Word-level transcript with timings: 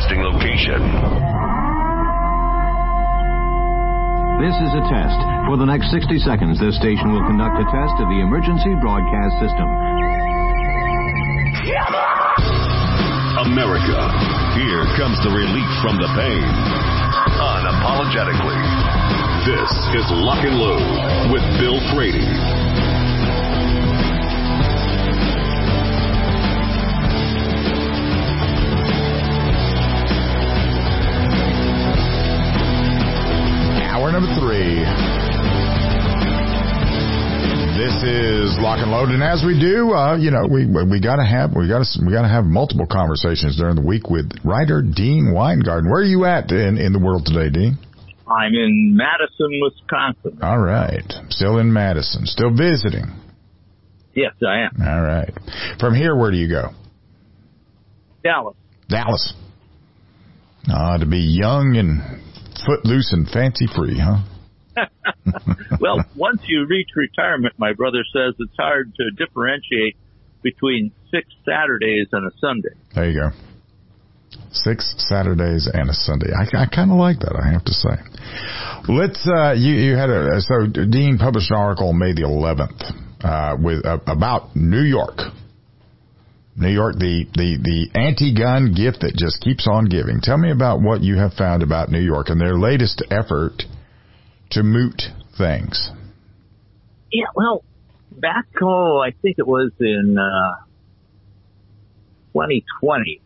Broadcasting 0.00 0.22
location. 0.22 0.80
This 4.40 4.56
is 4.56 4.72
a 4.72 4.82
test. 4.88 5.20
For 5.46 5.56
the 5.60 5.66
next 5.66 5.90
60 5.92 6.18
seconds, 6.24 6.58
this 6.58 6.76
station 6.76 7.12
will 7.12 7.24
conduct 7.28 7.60
a 7.60 7.66
test 7.68 7.94
of 8.00 8.08
the 8.08 8.20
emergency 8.24 8.72
broadcast 8.80 9.34
system. 9.44 9.68
America. 13.44 14.00
Here 14.56 14.84
comes 14.96 15.20
the 15.20 15.32
relief 15.32 15.70
from 15.84 16.00
the 16.00 16.08
pain. 16.16 16.48
Unapologetically. 17.36 18.60
This 19.44 19.70
is 20.00 20.04
Lock 20.24 20.44
and 20.44 20.56
Load 20.56 21.32
with 21.32 21.44
Bill 21.60 21.80
Frady. 21.92 22.59
Three. 34.20 34.84
This 37.80 37.96
is 38.04 38.58
Lock 38.60 38.80
and 38.80 38.90
Load, 38.90 39.08
and 39.08 39.22
as 39.22 39.42
we 39.46 39.58
do, 39.58 39.94
uh, 39.94 40.18
you 40.18 40.30
know, 40.30 40.46
we 40.46 40.66
we 40.66 41.00
gotta 41.00 41.24
have 41.24 41.56
we 41.56 41.66
gotta 41.66 41.86
we 42.04 42.12
gotta 42.12 42.28
have 42.28 42.44
multiple 42.44 42.84
conversations 42.86 43.56
during 43.56 43.76
the 43.76 43.82
week 43.82 44.10
with 44.10 44.30
writer 44.44 44.82
Dean 44.82 45.32
Weingarten. 45.32 45.88
Where 45.88 46.02
are 46.02 46.04
you 46.04 46.26
at 46.26 46.52
in 46.52 46.76
in 46.76 46.92
the 46.92 46.98
world 46.98 47.24
today, 47.24 47.48
Dean? 47.48 47.78
I'm 48.28 48.52
in 48.52 48.94
Madison, 48.94 49.58
Wisconsin. 49.62 50.38
All 50.42 50.58
right, 50.58 51.10
still 51.30 51.56
in 51.56 51.72
Madison, 51.72 52.26
still 52.26 52.54
visiting. 52.54 53.06
Yes, 54.14 54.34
I 54.46 54.66
am. 54.66 54.86
All 54.86 55.00
right, 55.00 55.32
from 55.78 55.94
here, 55.94 56.14
where 56.14 56.30
do 56.30 56.36
you 56.36 56.50
go? 56.50 56.72
Dallas. 58.22 58.56
Dallas. 58.86 59.32
Ah, 60.68 60.98
to 60.98 61.06
be 61.06 61.20
young 61.20 61.76
and 61.78 62.20
footloose 62.66 63.12
and 63.12 63.28
fancy 63.28 63.66
free, 63.74 63.98
huh? 63.98 64.18
well, 65.80 66.04
once 66.16 66.42
you 66.46 66.66
reach 66.68 66.88
retirement, 66.94 67.54
my 67.58 67.72
brother 67.72 68.02
says 68.12 68.34
it's 68.38 68.56
hard 68.58 68.94
to 68.94 69.10
differentiate 69.12 69.96
between 70.42 70.92
six 71.10 71.28
Saturdays 71.44 72.06
and 72.12 72.26
a 72.26 72.30
Sunday. 72.38 72.74
There 72.94 73.10
you 73.10 73.20
go. 73.20 73.30
Six 74.52 74.94
Saturdays 74.98 75.68
and 75.72 75.90
a 75.90 75.94
Sunday. 75.94 76.30
I, 76.32 76.62
I 76.62 76.66
kind 76.66 76.90
of 76.90 76.96
like 76.96 77.18
that, 77.20 77.36
I 77.36 77.50
have 77.52 77.64
to 77.64 77.72
say. 77.72 77.96
Let's, 78.88 79.26
uh, 79.28 79.52
you, 79.52 79.74
you 79.74 79.96
had 79.96 80.10
a, 80.10 80.40
so 80.40 80.66
Dean 80.66 81.18
published 81.18 81.50
an 81.50 81.56
article 81.56 81.92
May 81.92 82.12
the 82.12 82.22
11th, 82.22 83.24
uh, 83.24 83.56
with, 83.60 83.84
uh, 83.84 83.98
about 84.06 84.54
New 84.56 84.82
York. 84.82 85.18
New 86.60 86.70
York, 86.70 86.96
the, 86.98 87.24
the, 87.34 87.58
the 87.62 87.98
anti-gun 87.98 88.74
gift 88.74 89.00
that 89.00 89.16
just 89.16 89.40
keeps 89.40 89.66
on 89.66 89.86
giving. 89.86 90.20
Tell 90.20 90.38
me 90.38 90.50
about 90.50 90.82
what 90.82 91.02
you 91.02 91.16
have 91.16 91.32
found 91.32 91.62
about 91.62 91.90
New 91.90 92.00
York 92.00 92.28
and 92.28 92.40
their 92.40 92.58
latest 92.58 93.02
effort 93.10 93.62
to 94.50 94.62
moot 94.62 95.02
things. 95.38 95.90
Yeah, 97.10 97.26
well, 97.34 97.64
back, 98.12 98.46
oh, 98.62 99.00
I 99.00 99.12
think 99.22 99.38
it 99.38 99.46
was 99.46 99.72
in, 99.80 100.16
uh, 100.18 100.64
2020, 102.32 103.20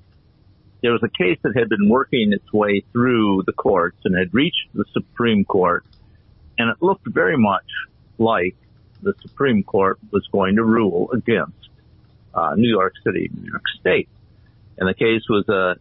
there 0.83 0.93
was 0.93 1.03
a 1.03 1.09
case 1.09 1.39
that 1.43 1.57
had 1.57 1.69
been 1.69 1.89
working 1.89 2.33
its 2.33 2.53
way 2.53 2.85
through 2.93 3.43
the 3.47 3.53
courts 3.53 3.99
and 4.05 4.17
had 4.17 4.33
reached 4.33 4.69
the 4.75 4.85
Supreme 4.93 5.45
Court, 5.45 5.85
and 6.59 6.71
it 6.71 6.77
looked 6.81 7.07
very 7.07 7.37
much 7.37 7.65
like 8.19 8.57
the 9.03 9.15
Supreme 9.23 9.63
Court 9.63 9.99
was 10.11 10.27
going 10.31 10.57
to 10.57 10.63
rule 10.63 11.11
against 11.13 11.64
uh, 12.35 12.55
New 12.57 12.69
York 12.69 12.95
City, 13.05 13.31
New 13.35 13.51
York 13.51 13.63
State. 13.81 14.09
And 14.77 14.89
the 14.89 14.95
case 14.95 15.23
was 15.29 15.49
a 15.49 15.77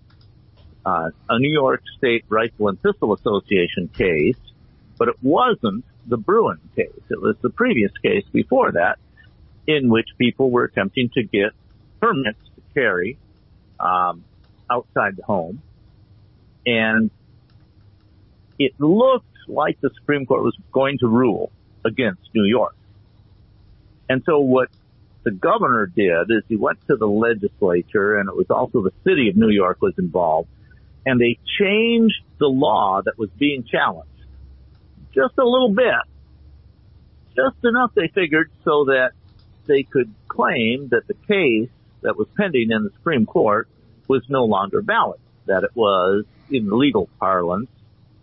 uh, 0.85 1.09
a 1.29 1.39
New 1.39 1.51
York 1.51 1.81
State 1.97 2.25
Rifle 2.27 2.67
and 2.67 2.81
Pistol 2.81 3.13
Association 3.13 3.87
case, 3.87 4.37
but 4.97 5.07
it 5.07 5.15
wasn't 5.21 5.85
the 6.07 6.17
Bruen 6.17 6.59
case. 6.75 6.91
It 7.09 7.21
was 7.21 7.37
the 7.41 7.49
previous 7.49 7.91
case 8.03 8.25
before 8.33 8.73
that, 8.73 8.99
in 9.65 9.89
which 9.89 10.09
people 10.17 10.51
were 10.51 10.65
attempting 10.65 11.09
to 11.13 11.23
get 11.23 11.51
permits 12.01 12.39
to 12.55 12.61
carry 12.73 13.17
um, 13.79 14.25
outside 14.69 15.15
the 15.15 15.23
home, 15.23 15.61
and 16.65 17.09
it 18.59 18.73
looked 18.79 19.25
like 19.47 19.79
the 19.81 19.89
Supreme 19.95 20.25
Court 20.25 20.43
was 20.43 20.57
going 20.71 20.97
to 20.99 21.07
rule 21.07 21.51
against 21.85 22.21
New 22.33 22.45
York. 22.45 22.75
And 24.09 24.21
so 24.25 24.39
what 24.39 24.69
the 25.23 25.31
governor 25.31 25.85
did 25.88 26.29
is 26.29 26.44
he 26.47 26.56
went 26.56 26.79
to 26.88 26.95
the 26.95 27.07
legislature 27.07 28.17
and 28.17 28.29
it 28.29 28.35
was 28.35 28.50
also 28.50 28.84
the 28.84 28.94
city 29.03 29.29
of 29.29 29.35
New 29.35 29.50
York 29.50 29.81
was 29.81 29.94
involved 29.97 30.50
and 31.06 31.19
they 31.19 31.38
changed 31.59 32.22
the 32.39 32.47
law 32.47 33.01
that 33.03 33.17
was 33.17 33.29
being 33.38 33.63
challenged 33.63 34.09
just 35.13 35.38
a 35.38 35.45
little 35.45 35.73
bit, 35.73 35.94
just 37.35 37.63
enough 37.63 37.91
they 37.95 38.07
figured 38.07 38.51
so 38.63 38.85
that 38.85 39.12
they 39.66 39.83
could 39.83 40.13
claim 40.28 40.89
that 40.89 41.07
the 41.07 41.13
case 41.13 41.69
that 42.01 42.17
was 42.17 42.28
pending 42.35 42.72
in 42.72 42.83
the 42.83 42.89
Supreme 42.95 43.25
Court 43.25 43.67
was 44.07 44.23
no 44.28 44.45
longer 44.45 44.81
valid, 44.81 45.19
that 45.45 45.63
it 45.63 45.72
was 45.75 46.25
in 46.50 46.78
legal 46.78 47.09
parlance 47.19 47.69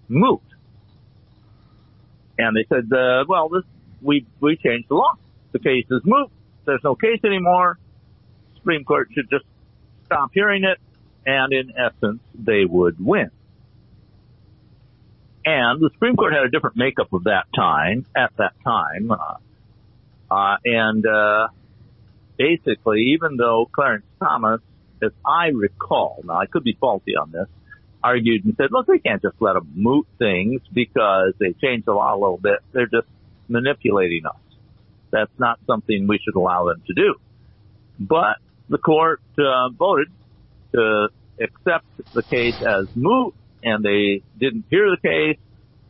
moot. 0.09 0.43
And 2.39 2.57
they 2.57 2.65
said, 2.69 2.93
uh, 2.93 3.25
well, 3.29 3.49
this, 3.49 3.65
we, 4.03 4.27
we 4.41 4.57
changed 4.57 4.89
the 4.89 4.95
law. 4.95 5.15
The 5.53 5.59
case 5.59 5.87
is 5.91 6.03
moot. 6.05 6.31
There's 6.65 6.83
no 6.85 6.95
case 6.95 7.21
anymore. 7.25 7.79
Supreme 8.57 8.85
Court 8.85 9.09
should 9.15 9.29
just 9.31 9.45
stop 10.07 10.31
hearing 10.33 10.65
it. 10.65 10.79
And 11.27 11.53
in 11.53 11.73
essence, 11.77 12.21
they 12.35 12.65
would 12.65 13.05
win. 13.05 13.31
And 15.45 15.81
the 15.81 15.91
Supreme 15.93 16.17
Court 16.17 16.33
had 16.33 16.45
a 16.45 16.51
different 16.51 16.77
makeup 16.77 17.13
of 17.13 17.25
that 17.25 17.47
time, 17.55 18.07
at 18.17 18.33
that 18.37 18.53
time. 18.63 19.11
Uh, 19.11 19.37
uh, 20.31 20.57
and, 20.65 21.05
uh, 21.07 21.49
basically, 22.37 23.15
even 23.15 23.37
though 23.37 23.69
Clarence 23.71 24.05
Thomas, 24.19 24.61
as 25.03 25.13
I 25.27 25.49
recall, 25.49 26.23
now 26.25 26.39
I 26.39 26.47
could 26.47 26.65
be 26.65 26.77
faulty 26.79 27.17
on 27.17 27.31
this, 27.31 27.49
argued 28.03 28.45
and 28.45 28.55
said, 28.57 28.69
look, 28.71 28.89
we 28.89 28.99
can't 28.99 29.21
just 29.21 29.37
let 29.41 29.55
them 29.55 29.73
moot 29.75 30.07
things 30.19 30.63
because 30.73 31.35
they 31.39 31.53
changed 31.53 31.87
the 31.87 31.93
law 31.93 32.15
a 32.15 32.19
little 32.19 32.39
bit. 32.39 32.61
They're 32.73 32.87
just 32.87 33.09
manipulating 33.49 34.27
us. 34.27 34.37
That's 35.11 35.33
not 35.39 35.59
something 35.67 36.07
we 36.07 36.19
should 36.19 36.37
allow 36.37 36.67
them 36.67 36.83
to 36.87 36.95
do. 36.95 37.15
But 37.99 38.37
the 38.69 38.79
court 38.79 39.21
uh, 39.39 39.69
voted 39.71 40.09
to 40.73 41.09
accept 41.41 41.87
the 42.15 42.23
case 42.23 42.61
as 42.63 42.87
moot, 42.95 43.35
and 43.63 43.85
they 43.85 44.23
didn't 44.39 44.65
hear 44.71 44.91
the 44.91 44.97
case, 45.03 45.39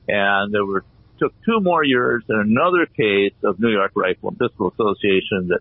and 0.08 0.52
there 0.52 0.64
were 0.64 0.84
took 1.20 1.34
two 1.44 1.60
more 1.60 1.84
years 1.84 2.24
and 2.28 2.40
another 2.40 2.86
case 2.86 3.34
of 3.44 3.60
New 3.60 3.68
York 3.68 3.92
Rifle 3.94 4.30
and 4.30 4.38
Pistol 4.38 4.72
Association 4.72 5.48
that 5.48 5.60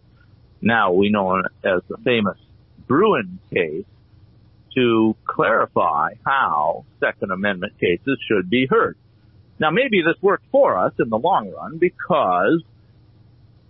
now 0.61 0.93
we 0.93 1.09
know 1.09 1.37
as 1.37 1.81
the 1.89 1.97
famous 2.03 2.37
Bruen 2.87 3.39
case 3.53 3.85
to 4.75 5.15
clarify 5.25 6.13
how 6.25 6.85
Second 6.99 7.31
Amendment 7.31 7.73
cases 7.79 8.17
should 8.27 8.49
be 8.49 8.67
heard. 8.67 8.97
Now 9.59 9.71
maybe 9.71 10.01
this 10.01 10.21
worked 10.21 10.45
for 10.51 10.77
us 10.77 10.93
in 10.97 11.09
the 11.09 11.17
long 11.17 11.51
run 11.51 11.77
because 11.77 12.63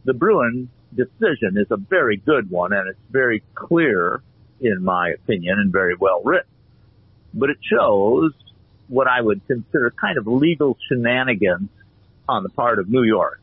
the 0.05 0.13
Bruen 0.13 0.69
decision 0.95 1.57
is 1.57 1.67
a 1.71 1.77
very 1.77 2.17
good 2.17 2.49
one 2.49 2.73
and 2.73 2.89
it's 2.89 2.99
very 3.11 3.43
clear 3.53 4.21
in 4.59 4.83
my 4.83 5.09
opinion 5.11 5.59
and 5.59 5.71
very 5.71 5.95
well 5.95 6.21
written. 6.23 6.49
But 7.33 7.49
it 7.49 7.57
shows 7.61 8.33
what 8.87 9.07
I 9.07 9.21
would 9.21 9.45
consider 9.47 9.91
kind 9.91 10.17
of 10.17 10.27
legal 10.27 10.77
shenanigans 10.87 11.69
on 12.27 12.43
the 12.43 12.49
part 12.49 12.79
of 12.79 12.89
New 12.89 13.03
York 13.03 13.39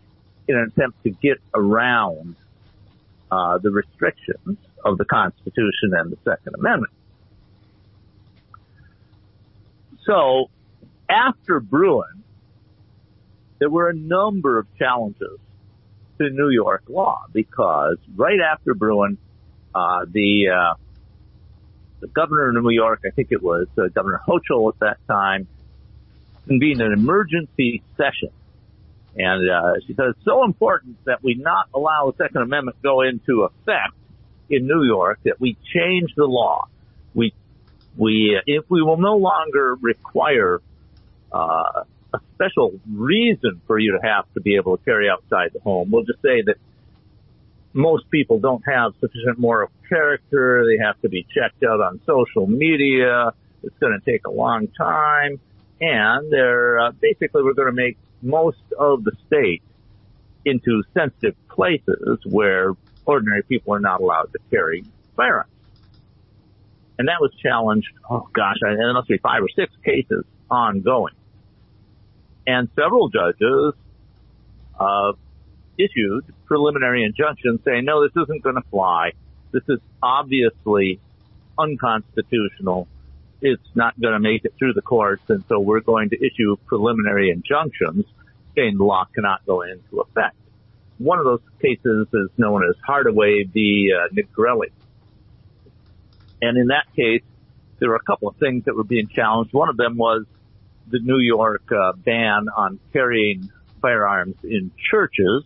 in 0.48 0.56
an 0.56 0.72
attempt 0.74 1.02
to 1.04 1.10
get 1.10 1.38
around 1.54 2.36
uh, 3.30 3.58
the 3.58 3.70
restrictions 3.70 4.58
of 4.84 4.98
the 4.98 5.04
Constitution 5.04 5.92
and 5.92 6.12
the 6.12 6.18
Second 6.24 6.54
Amendment. 6.54 6.92
So 10.04 10.50
after 11.08 11.58
Bruen, 11.60 12.22
there 13.58 13.70
were 13.70 13.88
a 13.88 13.94
number 13.94 14.58
of 14.58 14.66
challenges 14.78 15.38
to 16.18 16.30
New 16.30 16.50
York 16.50 16.84
law 16.88 17.24
because 17.32 17.98
right 18.14 18.40
after 18.40 18.74
Bruen, 18.74 19.18
uh, 19.74 20.06
the 20.10 20.48
uh, 20.48 20.74
the 22.00 22.06
governor 22.08 22.48
of 22.48 22.64
New 22.64 22.70
York, 22.70 23.02
I 23.06 23.10
think 23.10 23.28
it 23.30 23.42
was 23.42 23.66
uh, 23.78 23.88
Governor 23.88 24.20
Hochul 24.26 24.72
at 24.72 24.78
that 24.80 24.98
time, 25.06 25.46
convened 26.46 26.80
an 26.80 26.92
emergency 26.92 27.82
session. 27.96 28.30
And 29.16 29.50
uh, 29.50 29.80
she 29.86 29.94
said 29.94 30.06
it's 30.08 30.24
so 30.24 30.44
important 30.44 31.02
that 31.04 31.22
we 31.22 31.34
not 31.34 31.68
allow 31.74 32.10
the 32.10 32.24
Second 32.24 32.42
Amendment 32.42 32.76
go 32.82 33.00
into 33.00 33.44
effect 33.44 33.94
in 34.50 34.66
New 34.66 34.84
York 34.84 35.20
that 35.24 35.40
we 35.40 35.56
change 35.74 36.14
the 36.16 36.26
law. 36.26 36.66
We 37.14 37.32
we 37.96 38.40
if 38.46 38.64
we 38.68 38.82
will 38.82 38.98
no 38.98 39.16
longer 39.16 39.74
require 39.80 40.60
uh, 41.32 41.84
a 42.16 42.34
special 42.34 42.78
reason 42.90 43.60
for 43.66 43.78
you 43.78 43.92
to 43.92 44.06
have 44.06 44.24
to 44.34 44.40
be 44.40 44.56
able 44.56 44.76
to 44.76 44.84
carry 44.84 45.08
outside 45.08 45.50
the 45.52 45.60
home. 45.60 45.90
We'll 45.90 46.04
just 46.04 46.22
say 46.22 46.42
that 46.42 46.56
most 47.72 48.10
people 48.10 48.38
don't 48.38 48.62
have 48.66 48.92
sufficient 49.00 49.38
moral 49.38 49.70
character. 49.88 50.64
They 50.66 50.82
have 50.82 51.00
to 51.02 51.08
be 51.08 51.26
checked 51.34 51.62
out 51.62 51.80
on 51.80 52.00
social 52.06 52.46
media. 52.46 53.32
It's 53.62 53.78
going 53.78 53.98
to 53.98 54.10
take 54.10 54.26
a 54.26 54.30
long 54.30 54.68
time. 54.68 55.40
And 55.80 56.32
they're, 56.32 56.78
uh, 56.80 56.92
basically 56.92 57.42
we're 57.42 57.54
going 57.54 57.68
to 57.68 57.72
make 57.72 57.98
most 58.22 58.62
of 58.78 59.04
the 59.04 59.12
state 59.26 59.62
into 60.44 60.82
sensitive 60.94 61.34
places 61.48 62.18
where 62.24 62.72
ordinary 63.04 63.42
people 63.42 63.74
are 63.74 63.80
not 63.80 64.00
allowed 64.00 64.32
to 64.32 64.38
carry 64.50 64.84
firearms. 65.16 65.50
And 66.98 67.08
that 67.08 67.20
was 67.20 67.30
challenged, 67.42 67.88
oh 68.08 68.28
gosh, 68.32 68.56
there 68.62 68.92
must 68.94 69.08
be 69.08 69.18
five 69.18 69.42
or 69.42 69.48
six 69.54 69.72
cases 69.84 70.24
ongoing. 70.50 71.14
And 72.46 72.68
several 72.76 73.08
judges, 73.08 73.74
uh, 74.78 75.12
issued 75.78 76.24
preliminary 76.46 77.04
injunctions 77.04 77.60
saying, 77.64 77.84
no, 77.84 78.02
this 78.02 78.12
isn't 78.22 78.42
going 78.42 78.56
to 78.56 78.68
fly. 78.70 79.12
This 79.52 79.62
is 79.68 79.78
obviously 80.02 81.00
unconstitutional. 81.58 82.88
It's 83.40 83.68
not 83.74 83.98
going 84.00 84.14
to 84.14 84.20
make 84.20 84.44
it 84.44 84.54
through 84.58 84.72
the 84.74 84.82
courts. 84.82 85.22
And 85.28 85.44
so 85.48 85.60
we're 85.60 85.80
going 85.80 86.10
to 86.10 86.16
issue 86.16 86.56
preliminary 86.66 87.30
injunctions 87.30 88.04
saying 88.54 88.78
the 88.78 88.84
law 88.84 89.06
cannot 89.14 89.44
go 89.46 89.62
into 89.62 90.00
effect. 90.00 90.36
One 90.98 91.18
of 91.18 91.26
those 91.26 91.42
cases 91.60 92.08
is 92.12 92.30
known 92.38 92.64
as 92.64 92.74
Hardaway 92.84 93.44
v. 93.44 93.92
Uh, 93.92 94.08
Nigrelli. 94.14 94.70
And 96.40 96.56
in 96.56 96.68
that 96.68 96.86
case, 96.94 97.22
there 97.78 97.90
were 97.90 97.96
a 97.96 98.02
couple 98.02 98.28
of 98.28 98.36
things 98.36 98.64
that 98.64 98.74
were 98.74 98.84
being 98.84 99.08
challenged. 99.08 99.52
One 99.52 99.68
of 99.68 99.76
them 99.76 99.98
was 99.98 100.24
the 100.88 101.00
New 101.00 101.18
York 101.18 101.70
uh, 101.72 101.92
ban 101.92 102.46
on 102.56 102.78
carrying 102.92 103.50
firearms 103.80 104.36
in 104.42 104.70
churches. 104.90 105.44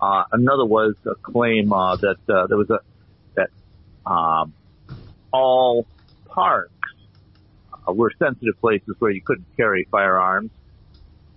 Uh, 0.00 0.24
another 0.32 0.64
was 0.64 0.94
a 1.06 1.14
claim 1.14 1.72
uh, 1.72 1.96
that 1.96 2.18
uh, 2.28 2.46
there 2.46 2.56
was 2.56 2.70
a 2.70 2.80
that 3.34 3.50
um, 4.10 4.52
all 5.32 5.86
parks 6.26 6.72
uh, 7.86 7.92
were 7.92 8.12
sensitive 8.18 8.60
places 8.60 8.96
where 8.98 9.10
you 9.10 9.22
couldn't 9.22 9.46
carry 9.56 9.86
firearms, 9.90 10.50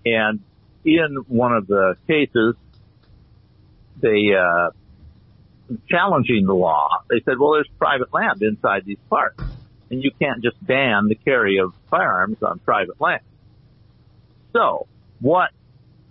and 0.06 0.40
in 0.84 1.18
one 1.28 1.54
of 1.54 1.68
the 1.68 1.96
cases, 2.08 2.56
they 4.02 4.34
uh, 4.34 4.70
challenging 5.90 6.46
the 6.46 6.56
law. 6.56 7.04
They 7.10 7.22
said, 7.24 7.38
"Well, 7.40 7.54
there's 7.54 7.70
private 7.78 8.14
land 8.14 8.42
inside 8.42 8.86
these 8.86 8.98
parks, 9.10 9.44
and 9.90 10.04
you 10.04 10.12
can't 10.20 10.44
just 10.44 10.64
ban 10.66 11.08
the 11.08 11.16
carry 11.16 11.58
of 11.58 11.74
firearms 11.90 12.42
on 12.42 12.60
private 12.60 13.00
land." 13.00 13.22
So, 14.54 14.88
what 15.20 15.52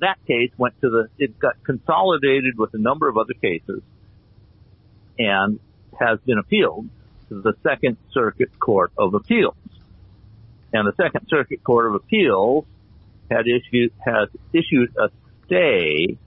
that 0.01 0.19
case 0.27 0.51
went 0.59 0.81
to 0.83 0.91
the, 0.91 1.09
it 1.19 1.39
got 1.39 1.63
consolidated 1.65 2.59
with 2.59 2.75
a 2.75 2.79
number 2.79 3.09
of 3.09 3.17
other 3.17 3.35
cases 3.35 3.83
and 5.19 5.59
has 5.99 6.19
been 6.21 6.39
appealed 6.39 6.89
to 7.29 7.41
the 7.41 7.55
Second 7.63 7.97
Circuit 8.13 8.59
Court 8.59 8.93
of 8.99 9.15
Appeals. 9.15 9.55
And 10.73 10.87
the 10.87 10.95
Second 10.97 11.29
Circuit 11.29 11.63
Court 11.63 11.87
of 11.87 11.95
Appeals 11.95 12.67
had 13.31 13.47
issued, 13.47 13.93
has 14.05 14.29
issued 14.53 14.95
a 14.99 15.09
stay 15.47 16.19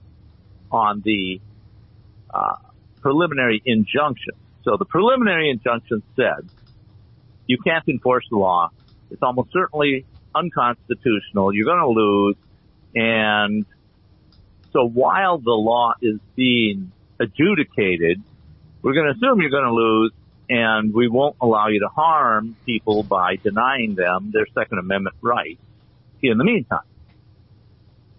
on 0.72 1.02
the, 1.04 1.40
uh, 2.32 2.56
preliminary 3.00 3.62
injunction. 3.64 4.34
So 4.64 4.76
the 4.76 4.84
preliminary 4.84 5.50
injunction 5.50 6.02
said, 6.16 6.48
you 7.48 7.58
can't 7.58 7.86
enforce 7.88 8.24
the 8.30 8.36
law. 8.36 8.70
It's 9.10 9.22
almost 9.22 9.52
certainly 9.52 10.06
unconstitutional. 10.34 11.52
You're 11.52 11.66
going 11.66 11.80
to 11.80 11.88
lose. 11.88 12.36
And 12.94 13.66
so 14.72 14.86
while 14.86 15.38
the 15.38 15.50
law 15.50 15.94
is 16.00 16.20
being 16.36 16.92
adjudicated, 17.18 18.22
we're 18.82 18.94
going 18.94 19.06
to 19.06 19.12
assume 19.12 19.40
you're 19.40 19.50
going 19.50 19.64
to 19.64 19.72
lose 19.72 20.12
and 20.48 20.94
we 20.94 21.08
won't 21.08 21.36
allow 21.40 21.68
you 21.68 21.80
to 21.80 21.88
harm 21.88 22.56
people 22.64 23.02
by 23.02 23.36
denying 23.36 23.94
them 23.96 24.30
their 24.32 24.46
Second 24.54 24.78
Amendment 24.78 25.16
rights 25.20 25.60
in 26.22 26.38
the 26.38 26.44
meantime. 26.44 26.80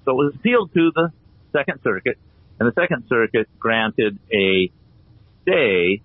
So 0.05 0.11
it 0.11 0.25
was 0.25 0.35
appealed 0.35 0.73
to 0.73 0.91
the 0.93 1.11
Second 1.53 1.79
Circuit 1.83 2.17
and 2.59 2.67
the 2.67 2.73
Second 2.73 3.05
Circuit 3.07 3.47
granted 3.57 4.19
a 4.31 4.71
stay. 5.43 6.01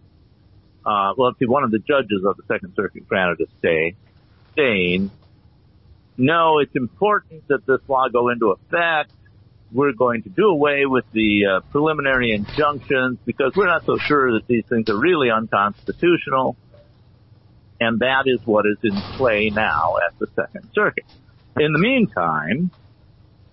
Uh, 0.87 1.15
well, 1.17 1.29
let's 1.29 1.39
see, 1.39 1.47
one 1.47 1.65
of 1.65 1.71
the 1.71 1.79
judges 1.79 2.25
of 2.27 2.37
the 2.37 2.43
Second 2.47 2.75
Circuit 2.77 3.09
granted 3.09 3.41
a 3.41 3.59
stay 3.59 3.97
saying 4.57 5.11
no, 6.17 6.61
it's 6.61 6.75
important 6.77 7.49
that 7.49 7.67
this 7.67 7.81
law 7.89 8.09
go 8.09 8.29
into 8.29 8.51
effect. 8.51 9.11
We're 9.73 9.93
going 9.93 10.23
to 10.23 10.29
do 10.29 10.47
away 10.47 10.87
with 10.87 11.05
the 11.13 11.47
uh, 11.47 11.61
preliminary 11.73 12.31
injunctions 12.33 13.19
because 13.25 13.53
we're 13.57 13.67
not 13.67 13.85
so 13.85 13.99
sure 13.99 14.33
that 14.35 14.47
these 14.47 14.65
things 14.69 14.89
are 14.89 14.97
really 14.97 15.31
unconstitutional. 15.31 16.57
And 17.81 17.99
that 18.01 18.25
is 18.27 18.39
what 18.47 18.67
is 18.67 18.79
in 18.85 18.95
play 19.17 19.51
now 19.51 19.97
at 19.97 20.17
the 20.21 20.29
Second 20.37 20.69
Circuit. 20.73 21.05
In 21.59 21.73
the 21.73 21.81
meantime, 21.81 22.71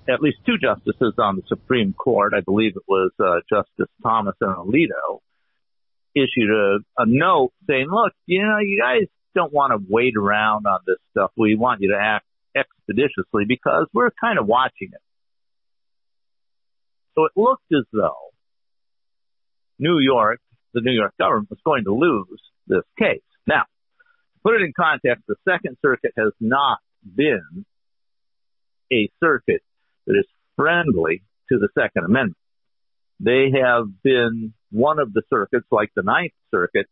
at 0.07 0.22
least 0.22 0.38
two 0.45 0.57
justices 0.60 1.16
on 1.18 1.38
the 1.38 1.44
Supreme 1.48 1.94
Court, 1.94 2.33
I 2.36 2.42
believe 2.42 2.75
it 2.75 2.83
was 2.88 3.12
uh, 3.19 3.39
Justice 3.50 3.92
Thomas 4.04 4.36
and 4.42 4.56
Alito, 4.56 5.22
issued 6.15 6.49
a, 6.49 6.77
a 6.97 7.05
note 7.05 7.51
saying, 7.67 7.87
look, 7.89 8.13
you 8.25 8.41
know, 8.41 8.59
you 8.59 8.81
guys 8.81 9.07
don't 9.35 9.53
want 9.53 9.71
to 9.71 9.85
wait 9.89 10.13
around 10.17 10.65
on 10.65 10.79
this 10.85 10.97
stuff. 11.11 11.31
We 11.37 11.55
want 11.55 11.81
you 11.81 11.89
to 11.89 11.97
act 11.99 12.25
expeditiously 12.55 13.45
because 13.47 13.87
we're 13.93 14.11
kind 14.19 14.37
of 14.37 14.45
watching 14.45 14.89
it. 14.91 15.01
So 17.15 17.25
it 17.25 17.31
looked 17.35 17.71
as 17.71 17.85
though 17.93 18.31
New 19.79 19.99
York, 19.99 20.39
the 20.73 20.81
New 20.81 20.93
York 20.93 21.13
government 21.17 21.49
was 21.49 21.59
going 21.65 21.83
to 21.85 21.94
lose 21.94 22.39
this 22.68 22.83
case. 22.97 23.21
Now, 23.47 23.63
to 23.63 24.39
put 24.44 24.56
it 24.56 24.61
in 24.61 24.73
context, 24.77 25.23
the 25.27 25.35
Second 25.47 25.77
Circuit 25.81 26.13
has 26.18 26.33
not 26.39 26.80
been 27.03 27.65
a 28.91 29.09
circuit 29.23 29.61
that 30.07 30.13
is 30.13 30.25
friendly 30.56 31.23
to 31.49 31.57
the 31.57 31.69
Second 31.73 32.06
Amendment. 32.06 32.37
They 33.19 33.51
have 33.61 33.85
been 34.03 34.53
one 34.71 34.99
of 34.99 35.13
the 35.13 35.21
circuits, 35.30 35.68
like 35.71 35.92
the 35.95 36.04
Ninth 36.04 36.33
Circuit, 36.49 36.87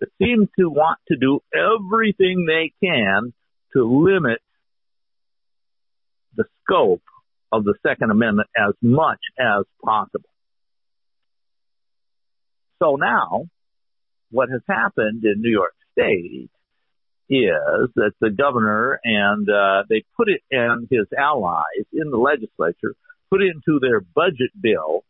that 0.00 0.08
seem 0.18 0.48
to 0.58 0.70
want 0.70 0.98
to 1.08 1.16
do 1.16 1.40
everything 1.54 2.46
they 2.46 2.72
can 2.84 3.32
to 3.74 3.84
limit 3.84 4.40
the 6.36 6.44
scope 6.62 7.02
of 7.52 7.64
the 7.64 7.74
Second 7.86 8.10
Amendment 8.10 8.48
as 8.56 8.74
much 8.80 9.20
as 9.38 9.64
possible. 9.84 10.28
So 12.82 12.96
now, 12.96 13.46
what 14.30 14.48
has 14.50 14.62
happened 14.68 15.24
in 15.24 15.42
New 15.42 15.50
York 15.50 15.74
State 15.92 16.50
is 17.28 17.90
that 17.94 18.12
the 18.20 18.30
governor 18.30 19.00
and 19.04 19.48
uh, 19.48 19.84
they 19.88 20.02
put 20.16 20.28
it 20.28 20.40
and 20.50 20.88
his 20.90 21.06
allies 21.16 21.86
in 21.92 22.10
the 22.10 22.16
legislature 22.16 22.94
put 23.30 23.40
into 23.42 23.78
their 23.80 24.00
budget 24.00 24.50
bill. 24.60 25.04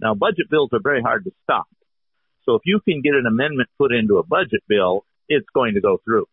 Now, 0.00 0.14
budget 0.14 0.50
bills 0.50 0.70
are 0.72 0.80
very 0.82 1.02
hard 1.02 1.24
to 1.24 1.30
stop. 1.44 1.66
So 2.44 2.56
if 2.56 2.62
you 2.64 2.80
can 2.80 3.00
get 3.00 3.14
an 3.14 3.26
amendment 3.26 3.68
put 3.78 3.92
into 3.92 4.18
a 4.18 4.22
budget 4.22 4.62
bill, 4.68 5.04
it's 5.28 5.46
going 5.54 5.74
to 5.74 5.80
go 5.80 5.98
through. 6.04 6.26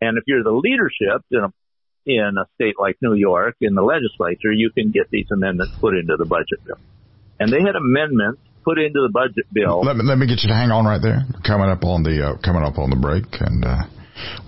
And 0.00 0.18
if 0.18 0.24
you're 0.26 0.42
the 0.42 0.50
leadership 0.52 1.24
in 1.30 1.44
a 1.44 1.52
in 2.06 2.36
a 2.36 2.44
state 2.56 2.74
like 2.78 2.96
New 3.00 3.14
York 3.14 3.56
in 3.60 3.74
the 3.74 3.82
legislature, 3.82 4.52
you 4.52 4.70
can 4.70 4.90
get 4.90 5.08
these 5.10 5.26
amendments 5.32 5.72
put 5.80 5.94
into 5.94 6.16
the 6.18 6.26
budget 6.26 6.62
bill. 6.66 6.76
And 7.40 7.50
they 7.50 7.60
had 7.60 7.76
amendments 7.76 8.42
put 8.62 8.78
into 8.78 9.00
the 9.00 9.10
budget 9.12 9.46
bill. 9.52 9.80
Let 9.80 9.96
me, 9.96 10.04
let 10.04 10.18
me 10.18 10.26
get 10.26 10.42
you 10.42 10.48
to 10.48 10.54
hang 10.54 10.70
on 10.70 10.84
right 10.84 11.00
there. 11.00 11.24
Coming 11.44 11.70
up 11.70 11.84
on 11.84 12.02
the 12.02 12.20
uh, 12.20 12.36
coming 12.44 12.62
up 12.62 12.78
on 12.78 12.90
the 12.90 12.96
break, 12.96 13.24
and 13.40 13.64
uh, 13.64 13.84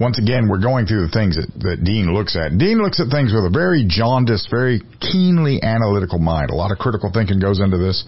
once 0.00 0.18
again, 0.18 0.48
we're 0.48 0.62
going 0.62 0.86
through 0.86 1.06
the 1.06 1.12
things 1.12 1.36
that, 1.36 1.48
that 1.62 1.84
Dean 1.84 2.14
looks 2.14 2.36
at. 2.36 2.56
Dean 2.58 2.78
looks 2.78 3.00
at 3.00 3.08
things 3.08 3.32
with 3.32 3.44
a 3.44 3.52
very 3.52 3.84
jaundiced, 3.86 4.48
very 4.50 4.80
keenly 5.00 5.62
analytical 5.62 6.18
mind. 6.18 6.50
A 6.50 6.54
lot 6.54 6.70
of 6.70 6.78
critical 6.78 7.10
thinking 7.12 7.40
goes 7.40 7.60
into 7.60 7.78
this 7.78 8.04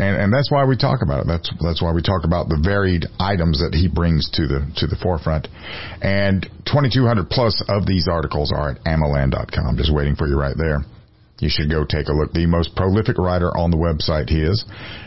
and 0.00 0.16
and 0.16 0.32
that's 0.32 0.50
why 0.50 0.64
we 0.64 0.76
talk 0.76 1.02
about 1.02 1.20
it. 1.20 1.26
That's 1.26 1.50
that's 1.60 1.82
why 1.82 1.92
we 1.92 2.02
talk 2.02 2.24
about 2.24 2.48
the 2.48 2.60
varied 2.62 3.06
items 3.18 3.58
that 3.60 3.74
he 3.74 3.88
brings 3.88 4.30
to 4.34 4.46
the 4.46 4.60
to 4.76 4.86
the 4.86 4.96
forefront. 4.96 5.48
And 6.00 6.46
2,200 6.66 7.28
plus 7.28 7.62
of 7.68 7.86
these 7.86 8.06
articles 8.10 8.52
are 8.54 8.72
at 8.72 8.84
ammoland.com, 8.84 9.76
just 9.76 9.92
waiting 9.92 10.16
for 10.16 10.26
you 10.28 10.38
right 10.38 10.56
there. 10.56 10.80
you 11.40 11.48
should 11.50 11.70
go 11.70 11.84
take 11.84 12.08
a 12.08 12.12
look. 12.12 12.32
The 12.32 12.46
most 12.46 12.76
prolific 12.76 13.18
writer 13.18 13.50
on 13.56 13.70
the 13.70 13.76
website 13.76 14.28
he 14.28 14.42
is. 14.42 14.64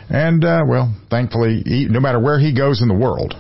And, 0.10 0.44
uh, 0.44 0.64
well, 0.68 0.94
thankfully, 1.10 1.62
he, 1.66 1.88
no 1.90 2.00
matter 2.00 2.20
where 2.20 2.40
he 2.40 2.54
goes 2.54 2.82
in 2.82 2.88
the 2.88 2.98
world, 2.98 3.34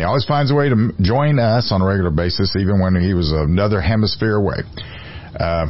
he 0.00 0.04
always 0.04 0.24
finds 0.24 0.50
a 0.50 0.54
way 0.54 0.70
to 0.70 0.92
join 1.02 1.38
us 1.38 1.70
on 1.72 1.82
a 1.82 1.84
regular 1.84 2.10
basis, 2.10 2.56
even 2.56 2.80
when 2.80 2.96
he 2.96 3.12
was 3.12 3.32
another 3.32 3.82
hemisphere 3.82 4.36
away. 4.36 4.56
Uh, 5.38 5.66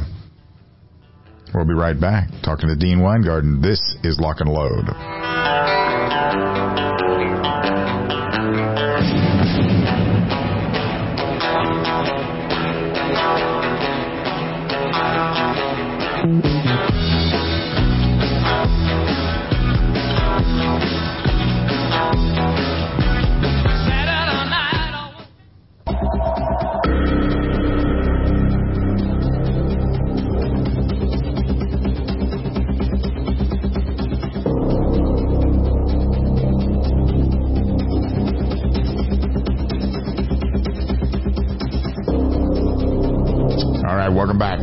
we'll 1.53 1.67
be 1.67 1.73
right 1.73 1.99
back 1.99 2.29
talking 2.41 2.69
to 2.69 2.77
Dean 2.77 3.01
Weingarten. 3.01 3.61
This 3.61 3.81
is 4.05 4.21
Lock 4.21 4.39
and 4.39 4.49
Load. 4.49 4.87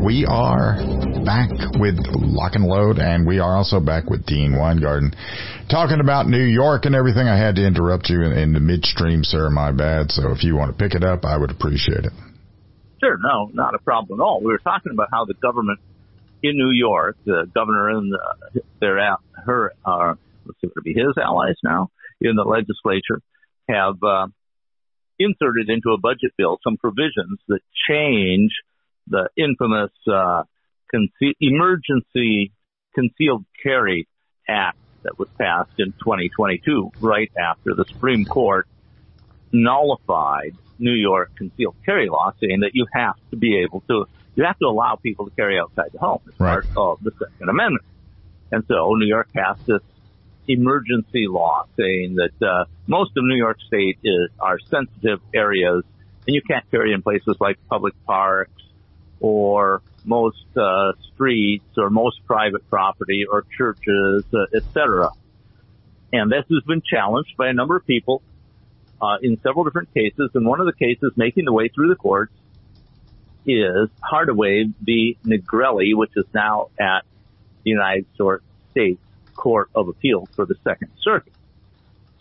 We 0.08 0.24
are 0.24 0.72
back 1.26 1.50
with 1.78 2.00
Lock 2.16 2.54
and 2.54 2.64
Load, 2.64 2.98
and 2.98 3.26
we 3.26 3.40
are 3.40 3.54
also 3.54 3.78
back 3.78 4.08
with 4.08 4.24
Dean 4.24 4.56
Weingarten 4.56 5.12
talking 5.68 6.00
about 6.00 6.26
New 6.26 6.46
York 6.46 6.86
and 6.86 6.94
everything. 6.94 7.28
I 7.28 7.36
had 7.36 7.56
to 7.56 7.66
interrupt 7.66 8.08
you 8.08 8.22
in, 8.22 8.32
in 8.32 8.52
the 8.54 8.60
midstream, 8.60 9.22
sir. 9.22 9.50
My 9.50 9.70
bad. 9.70 10.10
So 10.10 10.32
if 10.32 10.44
you 10.44 10.56
want 10.56 10.72
to 10.72 10.82
pick 10.82 10.94
it 10.94 11.04
up, 11.04 11.26
I 11.26 11.36
would 11.36 11.50
appreciate 11.50 12.06
it. 12.06 12.12
Sure. 13.04 13.18
No, 13.20 13.50
not 13.52 13.74
a 13.74 13.78
problem 13.80 14.18
at 14.18 14.24
all. 14.24 14.40
We 14.40 14.46
were 14.46 14.64
talking 14.64 14.92
about 14.94 15.08
how 15.12 15.26
the 15.26 15.34
government 15.34 15.78
in 16.42 16.56
New 16.56 16.70
York, 16.70 17.18
the 17.26 17.44
governor 17.54 17.90
and 17.90 18.10
the, 18.10 18.62
their 18.80 18.96
her, 19.44 19.74
uh, 19.84 20.14
let's 20.46 20.58
see, 20.62 20.70
would 20.74 20.84
be 20.84 20.94
his 20.94 21.18
allies 21.22 21.56
now 21.62 21.90
in 22.22 22.34
the 22.34 22.44
legislature 22.44 23.20
have 23.68 24.02
uh, 24.02 24.26
inserted 25.18 25.68
into 25.68 25.90
a 25.90 25.98
budget 26.00 26.32
bill 26.38 26.56
some 26.64 26.78
provisions 26.78 27.38
that 27.48 27.60
change 27.90 28.52
the 29.08 29.28
infamous 29.36 29.92
uh, 30.06 30.42
conce- 30.94 31.36
Emergency 31.40 32.52
Concealed 32.94 33.44
Carry 33.62 34.08
Act 34.48 34.78
that 35.02 35.18
was 35.18 35.28
passed 35.38 35.72
in 35.78 35.92
2022, 35.92 36.90
right 37.00 37.30
after 37.38 37.74
the 37.74 37.84
Supreme 37.84 38.24
Court 38.24 38.66
nullified 39.52 40.54
New 40.78 40.92
York 40.92 41.30
concealed 41.36 41.76
carry 41.84 42.08
law, 42.08 42.32
saying 42.40 42.60
that 42.60 42.70
you 42.74 42.86
have 42.92 43.16
to 43.30 43.36
be 43.36 43.58
able 43.62 43.80
to, 43.88 44.06
you 44.34 44.44
have 44.44 44.58
to 44.58 44.66
allow 44.66 44.96
people 44.96 45.28
to 45.28 45.34
carry 45.34 45.58
outside 45.58 45.90
the 45.92 45.98
home 45.98 46.20
as 46.28 46.38
right. 46.38 46.50
part 46.50 46.66
of 46.76 47.02
the 47.02 47.10
Second 47.18 47.48
Amendment. 47.48 47.84
And 48.50 48.64
so 48.68 48.94
New 48.94 49.06
York 49.06 49.28
passed 49.32 49.66
this 49.66 49.82
emergency 50.46 51.26
law 51.28 51.66
saying 51.76 52.16
that 52.16 52.46
uh, 52.46 52.64
most 52.86 53.10
of 53.16 53.24
New 53.24 53.36
York 53.36 53.58
State 53.66 53.98
is 54.02 54.30
are 54.40 54.58
sensitive 54.58 55.20
areas, 55.34 55.84
and 56.26 56.34
you 56.34 56.42
can't 56.42 56.68
carry 56.70 56.92
in 56.92 57.02
places 57.02 57.36
like 57.40 57.58
public 57.68 57.94
parks 58.06 58.62
or 59.20 59.82
most 60.04 60.44
uh, 60.56 60.92
streets 61.14 61.76
or 61.76 61.90
most 61.90 62.24
private 62.26 62.68
property 62.68 63.24
or 63.30 63.44
churches, 63.56 64.24
uh, 64.32 64.56
etc. 64.56 65.10
And 66.12 66.30
this 66.30 66.44
has 66.50 66.62
been 66.66 66.82
challenged 66.82 67.36
by 67.36 67.48
a 67.48 67.52
number 67.52 67.76
of 67.76 67.86
people 67.86 68.22
uh, 69.00 69.16
in 69.22 69.38
several 69.42 69.64
different 69.64 69.92
cases. 69.92 70.30
And 70.34 70.46
one 70.46 70.60
of 70.60 70.66
the 70.66 70.72
cases 70.72 71.12
making 71.16 71.44
the 71.44 71.52
way 71.52 71.68
through 71.68 71.88
the 71.88 71.96
courts 71.96 72.32
is 73.46 73.88
Hardaway 74.02 74.64
v. 74.80 75.18
Nigrelli, 75.24 75.94
which 75.94 76.12
is 76.16 76.24
now 76.34 76.68
at 76.78 77.02
the 77.64 77.70
United 77.70 78.06
States 78.70 79.00
Court 79.34 79.70
of 79.74 79.88
Appeals 79.88 80.28
for 80.34 80.44
the 80.44 80.54
Second 80.64 80.90
Circuit. 81.02 81.32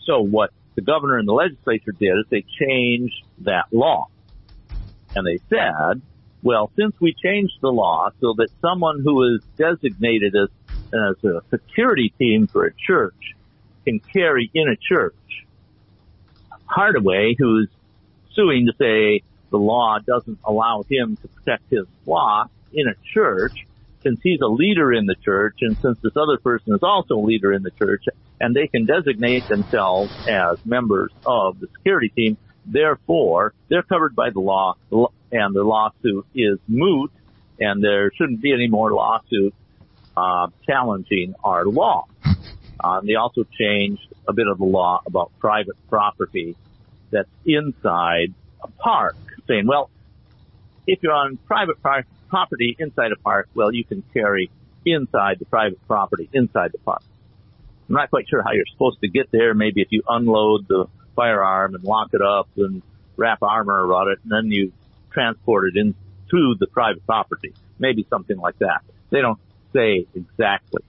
So 0.05 0.21
what 0.21 0.51
the 0.75 0.81
governor 0.81 1.17
and 1.17 1.27
the 1.27 1.33
legislature 1.33 1.91
did 1.91 2.17
is 2.19 2.25
they 2.29 2.45
changed 2.59 3.23
that 3.39 3.65
law. 3.71 4.07
And 5.15 5.25
they 5.25 5.39
said 5.49 6.01
well, 6.43 6.71
since 6.75 6.95
we 6.99 7.13
changed 7.13 7.55
the 7.61 7.71
law 7.71 8.09
so 8.21 8.33
that 8.37 8.49
someone 8.61 9.01
who 9.03 9.35
is 9.35 9.41
designated 9.57 10.35
as, 10.35 10.49
as 10.93 11.23
a 11.23 11.41
security 11.49 12.13
team 12.17 12.47
for 12.47 12.65
a 12.65 12.71
church 12.73 13.35
can 13.85 13.99
carry 13.99 14.49
in 14.53 14.67
a 14.69 14.75
church, 14.75 15.15
Hardaway, 16.65 17.35
who's 17.37 17.69
suing 18.33 18.67
to 18.67 18.73
say 18.73 19.23
the 19.49 19.57
law 19.57 19.97
doesn't 20.05 20.37
allow 20.45 20.83
him 20.89 21.17
to 21.21 21.27
protect 21.27 21.63
his 21.71 21.85
flock 22.05 22.51
in 22.73 22.87
a 22.87 22.93
church, 23.13 23.65
since 24.03 24.19
he's 24.21 24.41
a 24.41 24.47
leader 24.47 24.93
in 24.93 25.05
the 25.05 25.15
church 25.15 25.57
and 25.61 25.75
since 25.81 25.97
this 26.03 26.15
other 26.15 26.37
person 26.37 26.75
is 26.75 26.83
also 26.83 27.15
a 27.15 27.25
leader 27.25 27.51
in 27.51 27.63
the 27.63 27.71
church 27.71 28.05
and 28.39 28.55
they 28.55 28.67
can 28.67 28.85
designate 28.85 29.47
themselves 29.47 30.11
as 30.29 30.57
members 30.65 31.11
of 31.25 31.59
the 31.59 31.67
security 31.77 32.09
team, 32.09 32.37
therefore 32.65 33.53
they're 33.69 33.83
covered 33.83 34.15
by 34.15 34.29
the 34.29 34.39
law 34.39 34.75
and 35.31 35.55
the 35.55 35.63
lawsuit 35.63 36.25
is 36.33 36.59
moot, 36.67 37.11
and 37.59 37.83
there 37.83 38.11
shouldn't 38.15 38.41
be 38.41 38.53
any 38.53 38.67
more 38.67 38.91
lawsuits 38.91 39.55
uh, 40.15 40.47
challenging 40.65 41.35
our 41.43 41.65
law. 41.65 42.05
Um, 42.79 43.07
they 43.07 43.15
also 43.15 43.43
changed 43.59 44.07
a 44.27 44.33
bit 44.33 44.47
of 44.47 44.59
the 44.59 44.63
law 44.63 45.01
about 45.07 45.31
private 45.39 45.75
property 45.89 46.55
that's 47.09 47.27
inside 47.43 48.35
a 48.61 48.67
park, 48.67 49.15
saying, 49.47 49.65
well, 49.65 49.89
if 50.85 50.99
you're 51.01 51.11
on 51.11 51.37
private 51.47 51.81
par- 51.81 52.05
property 52.29 52.75
inside 52.77 53.11
a 53.11 53.15
park, 53.15 53.49
well, 53.55 53.73
you 53.73 53.83
can 53.83 54.03
carry 54.13 54.51
inside 54.85 55.39
the 55.39 55.45
private 55.45 55.85
property 55.87 56.29
inside 56.33 56.71
the 56.71 56.77
park. 56.77 57.01
I'm 57.89 57.95
not 57.95 58.09
quite 58.09 58.29
sure 58.29 58.43
how 58.43 58.51
you're 58.51 58.65
supposed 58.71 58.99
to 59.01 59.07
get 59.07 59.31
there. 59.31 59.53
Maybe 59.53 59.81
if 59.81 59.87
you 59.91 60.03
unload 60.07 60.67
the 60.67 60.85
firearm 61.15 61.73
and 61.75 61.83
lock 61.83 62.09
it 62.13 62.21
up 62.21 62.49
and 62.57 62.81
wrap 63.15 63.41
armor 63.41 63.85
around 63.85 64.09
it, 64.09 64.19
and 64.23 64.31
then 64.31 64.51
you 64.51 64.71
transported 65.17 65.77
into 65.77 66.55
the 66.59 66.67
private 66.67 67.05
property. 67.07 67.53
Maybe 67.79 68.05
something 68.09 68.37
like 68.37 68.59
that. 68.59 68.81
They 69.09 69.21
don't 69.21 69.39
say 69.73 70.05
exactly. 70.13 70.83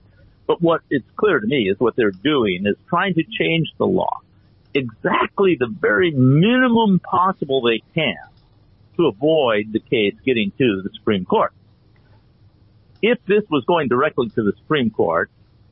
But 0.45 0.61
what 0.61 0.81
is 0.91 1.01
clear 1.15 1.39
to 1.39 1.47
me 1.47 1.69
is 1.69 1.79
what 1.79 1.95
they're 1.95 2.11
doing 2.11 2.65
is 2.65 2.75
trying 2.87 3.15
to 3.15 3.23
change 3.23 3.69
the 3.77 3.85
law 3.85 4.21
exactly 4.73 5.57
the 5.59 5.67
very 5.67 6.11
minimum 6.11 6.99
possible 6.99 7.61
they 7.61 7.81
can 7.95 8.15
to 8.97 9.07
avoid 9.07 9.71
the 9.71 9.79
case 9.79 10.13
getting 10.25 10.51
to 10.57 10.81
the 10.83 10.89
Supreme 10.93 11.25
Court. 11.25 11.53
If 13.01 13.17
this 13.25 13.43
was 13.49 13.63
going 13.65 13.87
directly 13.87 14.29
to 14.29 14.43
the 14.43 14.53
Supreme 14.57 14.91
Court, 14.91 15.31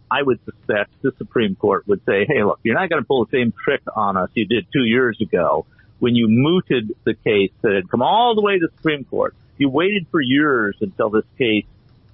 I 0.09 0.23
would 0.23 0.39
suspect 0.45 0.91
the 1.01 1.11
Supreme 1.17 1.55
Court 1.55 1.85
would 1.87 2.01
say, 2.05 2.25
hey, 2.27 2.43
look, 2.43 2.59
you're 2.63 2.75
not 2.75 2.89
going 2.89 3.01
to 3.01 3.07
pull 3.07 3.25
the 3.25 3.37
same 3.37 3.53
trick 3.63 3.81
on 3.95 4.15
us 4.15 4.29
you 4.33 4.45
did 4.45 4.65
two 4.71 4.85
years 4.85 5.19
ago 5.21 5.65
when 5.99 6.15
you 6.15 6.27
mooted 6.29 6.93
the 7.03 7.13
case 7.13 7.51
that 7.61 7.73
had 7.73 7.89
come 7.89 8.01
all 8.01 8.35
the 8.35 8.41
way 8.41 8.59
to 8.59 8.67
the 8.67 8.73
Supreme 8.77 9.03
Court. 9.05 9.35
You 9.57 9.69
waited 9.69 10.07
for 10.11 10.21
years 10.21 10.75
until 10.81 11.09
this 11.09 11.25
case 11.37 11.65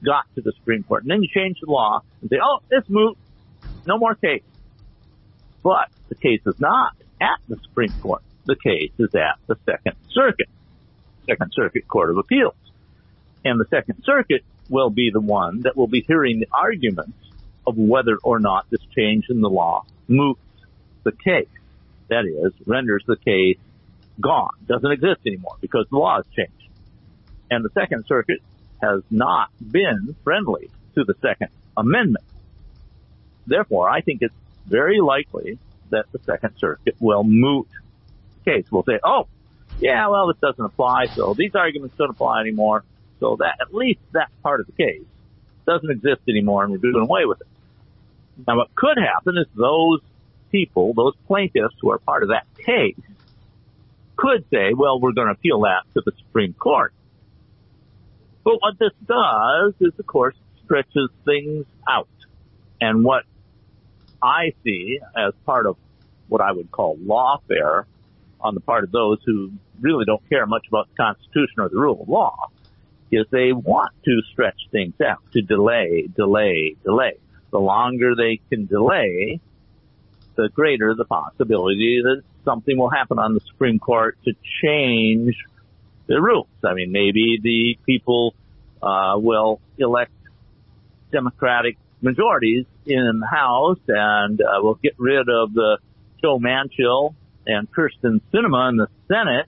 got 0.04 0.26
to 0.36 0.42
the 0.42 0.54
Supreme 0.54 0.84
Court. 0.84 1.04
And 1.04 1.12
then 1.12 1.22
you 1.22 1.28
changed 1.34 1.60
the 1.62 1.72
law 1.72 2.02
and 2.22 2.30
say, 2.30 2.38
oh, 2.42 2.60
it's 2.72 2.90
moot. 2.90 3.18
No 3.86 3.98
more 3.98 4.16
case. 4.16 4.44
But 5.62 5.90
the 6.10 6.16
case 6.16 6.42
is 6.46 6.60
not 6.60 6.96
at 7.20 7.40
the 7.48 7.58
Supreme 7.64 7.94
Court. 8.02 8.22
The 8.46 8.56
case 8.56 8.92
is 8.98 9.14
at 9.16 9.40
the 9.48 9.56
Second 9.66 9.96
Circuit, 10.12 10.50
Second 11.26 11.52
Circuit 11.54 11.88
Court 11.88 12.10
of 12.10 12.18
Appeals. 12.18 12.56
And 13.46 13.60
the 13.60 13.66
Second 13.70 14.04
Circuit 14.04 14.44
will 14.70 14.90
be 14.90 15.10
the 15.12 15.22
one 15.22 15.62
that 15.62 15.76
will 15.76 15.88
be 15.88 16.04
hearing 16.06 16.40
the 16.40 16.48
arguments 16.54 17.18
of 17.66 17.78
whether 17.78 18.18
or 18.24 18.40
not 18.40 18.70
this 18.70 18.82
change 18.96 19.26
in 19.30 19.42
the 19.42 19.50
law 19.50 19.86
moots 20.08 20.40
the 21.04 21.12
case. 21.12 21.48
That 22.10 22.26
is, 22.26 22.54
renders 22.66 23.04
the 23.08 23.16
case 23.16 23.58
gone, 24.20 24.52
doesn't 24.68 24.92
exist 24.92 25.22
anymore 25.26 25.56
because 25.62 25.86
the 25.90 25.98
law 25.98 26.18
has 26.18 26.26
changed. 26.36 26.70
And 27.50 27.64
the 27.64 27.70
Second 27.74 28.06
Circuit 28.08 28.40
has 28.82 29.02
not 29.10 29.50
been 29.60 30.16
friendly 30.24 30.70
to 30.96 31.04
the 31.04 31.16
Second 31.22 31.50
Amendment. 31.78 32.26
Therefore, 33.48 33.90
I 33.90 34.02
think 34.02 34.22
it's 34.22 34.34
very 34.66 35.00
likely 35.00 35.58
that 35.90 36.06
the 36.12 36.20
Second 36.26 36.56
Circuit 36.58 36.96
will 37.00 37.24
moot 37.24 37.68
the 38.44 38.52
case. 38.52 38.66
We'll 38.72 38.84
say, 38.84 39.00
oh, 39.04 39.28
yeah, 39.80 40.08
well, 40.08 40.28
this 40.28 40.38
doesn't 40.42 40.64
apply, 40.64 41.08
so 41.16 41.34
these 41.34 41.56
arguments 41.56 41.96
don't 41.98 42.10
apply 42.10 42.42
anymore. 42.42 42.84
So 43.20 43.38
that, 43.40 43.58
at 43.62 43.74
least 43.74 44.00
that 44.12 44.30
part 44.42 44.60
of 44.60 44.68
the 44.68 44.74
case 44.74 45.04
doesn't 45.66 45.90
exist 45.90 46.22
anymore 46.28 46.64
and 46.64 46.72
we're 46.72 46.78
doing 46.78 47.02
away 47.02 47.26
with 47.26 47.42
it. 47.42 47.48
Now 48.48 48.58
what 48.58 48.76
could 48.76 48.98
happen 48.98 49.38
is 49.38 49.48
those 49.56 50.02
people, 50.52 50.94
those 50.94 51.14
plaintiffs 51.28 51.76
who 51.82 51.92
are 51.92 52.00
part 52.00 52.24
of 52.24 52.30
that 52.30 52.46
case 52.66 53.00
could 54.16 54.46
say, 54.52 54.74
well, 54.74 55.00
we're 55.00 55.14
going 55.14 55.28
to 55.28 55.34
appeal 55.34 55.62
that 55.62 55.84
to 55.94 56.02
the 56.06 56.12
Supreme 56.18 56.54
Court. 56.54 56.94
But 58.44 58.56
what 58.60 58.78
this 58.80 58.92
does 59.06 59.74
is, 59.80 59.98
of 59.98 60.06
course, 60.06 60.36
stretches 60.66 61.10
things 61.26 61.66
out. 61.88 62.08
And 62.82 63.04
what 63.04 63.24
I 64.22 64.54
see 64.64 65.00
as 65.16 65.34
part 65.46 65.66
of 65.66 65.78
what 66.28 66.42
I 66.42 66.52
would 66.52 66.72
call 66.72 66.98
lawfare 66.98 67.86
on 68.42 68.54
the 68.54 68.62
part 68.62 68.84
of 68.84 68.92
those 68.92 69.20
who 69.26 69.52
really 69.80 70.06
don't 70.06 70.28
care 70.30 70.46
much 70.46 70.68
about 70.68 70.90
the 70.90 70.96
Constitution 70.96 71.60
or 71.60 71.70
the 71.70 71.78
rule 71.78 72.02
of 72.02 72.10
law 72.10 72.50
is 73.12 73.26
they 73.32 73.52
want 73.52 73.92
to 74.06 74.22
stretch 74.32 74.68
things 74.72 74.96
out, 75.02 75.20
to 75.34 75.42
delay, 75.42 76.08
delay, 76.16 76.76
delay. 76.84 77.14
The 77.52 77.60
longer 77.60 78.16
they 78.16 78.42
can 78.50 78.66
delay, 78.66 79.40
the 80.36 80.50
greater 80.50 80.94
the 80.96 81.06
possibility 81.06 82.02
that 82.04 82.24
something 82.46 82.78
will 82.78 82.90
happen 82.90 83.20
on 83.20 83.34
the 83.34 83.40
Supreme 83.42 83.80
Court 83.80 84.18
to 84.26 84.34
change 84.62 85.36
the 86.08 86.22
rules. 86.22 86.48
I 86.64 86.74
mean, 86.74 86.92
maybe 86.92 87.40
the 87.42 87.78
people 87.86 88.36
uh, 88.82 89.16
will 89.18 89.62
elect 89.78 90.12
Democratic 91.12 91.78
majorities 92.02 92.66
in 92.86 93.20
the 93.20 93.28
House 93.28 93.80
and 93.88 94.42
uh, 94.42 94.62
will 94.62 94.76
get 94.76 94.96
rid 94.98 95.30
of 95.30 95.54
the 95.54 95.78
Joe 96.22 96.40
Manchin 96.40 97.16
and 97.46 97.72
Kyrsten 97.72 98.22
Sinema 98.34 98.70
in 98.70 98.78
the 98.78 98.88
Senate 99.08 99.48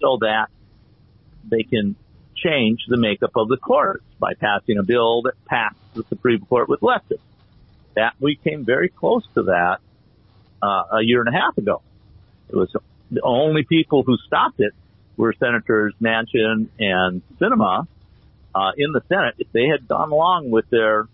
so 0.00 0.18
that 0.20 0.48
they 1.48 1.62
can 1.62 1.96
change 2.36 2.80
the 2.88 2.96
makeup 2.96 3.32
of 3.36 3.48
the 3.48 3.56
courts 3.56 4.04
by 4.18 4.34
passing 4.34 4.78
a 4.78 4.82
bill 4.82 5.22
that 5.22 5.34
passed 5.46 5.76
the 5.94 6.04
Supreme 6.08 6.40
Court 6.40 6.68
with 6.68 6.80
leftists. 6.80 7.20
That 7.96 8.14
we 8.20 8.36
came 8.36 8.64
very 8.64 8.88
close 8.88 9.26
to 9.34 9.44
that 9.44 9.80
uh, 10.62 10.82
a 10.92 11.02
year 11.02 11.20
and 11.20 11.28
a 11.28 11.38
half 11.38 11.56
ago. 11.58 11.82
It 12.48 12.56
was 12.56 12.74
the 13.10 13.20
only 13.22 13.64
people 13.64 14.02
who 14.02 14.16
stopped 14.26 14.60
it 14.60 14.72
were 15.16 15.34
Senators 15.38 15.94
Manchin 16.00 16.68
and 16.78 17.22
Sinema 17.40 17.86
uh, 18.54 18.70
in 18.76 18.92
the 18.92 19.02
Senate. 19.08 19.34
If 19.38 19.52
they 19.52 19.66
had 19.66 19.86
gone 19.86 20.10
along 20.10 20.50
with 20.50 20.68
their 20.70 21.08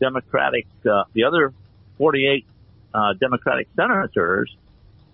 Democratic, 0.00 0.66
uh, 0.90 1.04
the 1.12 1.24
other 1.24 1.52
48 1.98 2.44
uh, 2.92 3.12
Democratic 3.20 3.68
senators, 3.76 4.54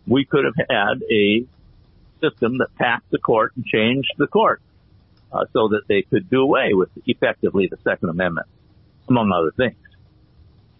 we 0.06 0.24
could 0.24 0.44
have 0.44 0.54
had 0.68 1.02
a 1.10 1.44
system 2.20 2.58
that 2.58 2.74
passed 2.76 3.04
the 3.10 3.18
court 3.18 3.52
and 3.56 3.64
changed 3.64 4.12
the 4.16 4.26
court 4.26 4.60
uh, 5.32 5.44
so 5.52 5.68
that 5.68 5.82
they 5.88 6.02
could 6.02 6.28
do 6.30 6.40
away 6.40 6.72
with 6.72 6.88
effectively 7.06 7.68
the 7.68 7.76
Second 7.84 8.08
Amendment, 8.08 8.46
among 9.08 9.30
other 9.32 9.52
things. 9.52 9.76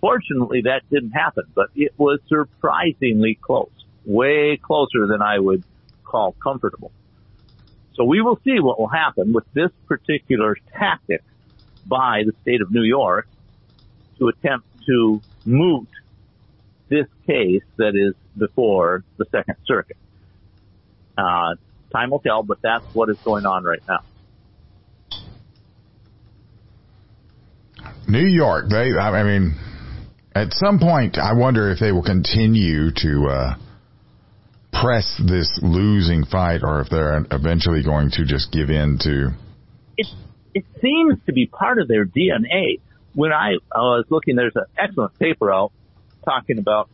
Fortunately, 0.01 0.63
that 0.63 0.83
didn't 0.91 1.11
happen, 1.11 1.45
but 1.55 1.69
it 1.75 1.93
was 1.97 2.21
surprisingly 2.29 3.39
close, 3.41 3.71
way 4.05 4.57
closer 4.57 5.07
than 5.07 5.23
I 5.23 5.39
would 5.39 5.65
call 6.05 6.33
comfortable. 6.33 6.93
So 7.95 8.05
we 8.05 8.21
will 8.21 8.39
see 8.45 8.61
what 8.61 8.79
will 8.79 8.89
happen 8.89 9.33
with 9.33 9.45
this 9.55 9.71
particular 9.87 10.57
tactic 10.73 11.23
by 11.85 12.23
the 12.25 12.33
state 12.43 12.61
of 12.61 12.71
New 12.71 12.85
York 12.85 13.27
to 14.19 14.29
attempt 14.29 14.67
to 14.87 15.21
moot 15.45 15.89
this 16.89 17.07
case 17.27 17.65
that 17.77 17.97
is 17.97 18.15
before 18.37 19.03
the 19.17 19.27
Second 19.33 19.57
Circuit. 19.67 19.97
Uh, 21.17 21.57
time 21.93 22.11
will 22.11 22.21
tell, 22.21 22.43
but 22.43 22.59
that's 22.63 22.85
what 22.95 23.11
is 23.11 23.19
going 23.19 23.47
on 23.47 23.65
right 23.65 23.83
now. 23.89 24.01
New 28.07 28.25
York, 28.25 28.69
they, 28.71 28.97
I 28.97 29.23
mean, 29.23 29.55
at 30.39 30.53
some 30.53 30.79
point, 30.79 31.19
I 31.19 31.33
wonder 31.33 31.71
if 31.71 31.79
they 31.79 31.93
will 31.93 32.03
continue 32.03 32.91
to 32.93 33.27
uh, 33.27 33.55
press 34.73 35.21
this 35.27 35.59
losing 35.63 36.25
fight, 36.25 36.61
or 36.63 36.81
if 36.81 36.89
they're 36.89 37.25
eventually 37.31 37.83
going 37.83 38.11
to 38.13 38.25
just 38.25 38.53
give 38.53 38.71
in 38.71 38.99
to. 39.03 39.31
It 39.97 40.07
it 40.55 40.65
seems 40.81 41.19
to 41.27 41.33
be 41.33 41.47
part 41.47 41.79
of 41.79 41.89
their 41.89 42.05
DNA. 42.05 42.81
When 43.15 43.33
I, 43.33 43.55
I 43.73 43.79
was 43.79 44.05
looking, 44.11 44.37
there's 44.37 44.55
an 44.55 44.67
excellent 44.79 45.19
paper 45.19 45.53
out 45.53 45.73
talking 46.25 46.59
about 46.59 46.89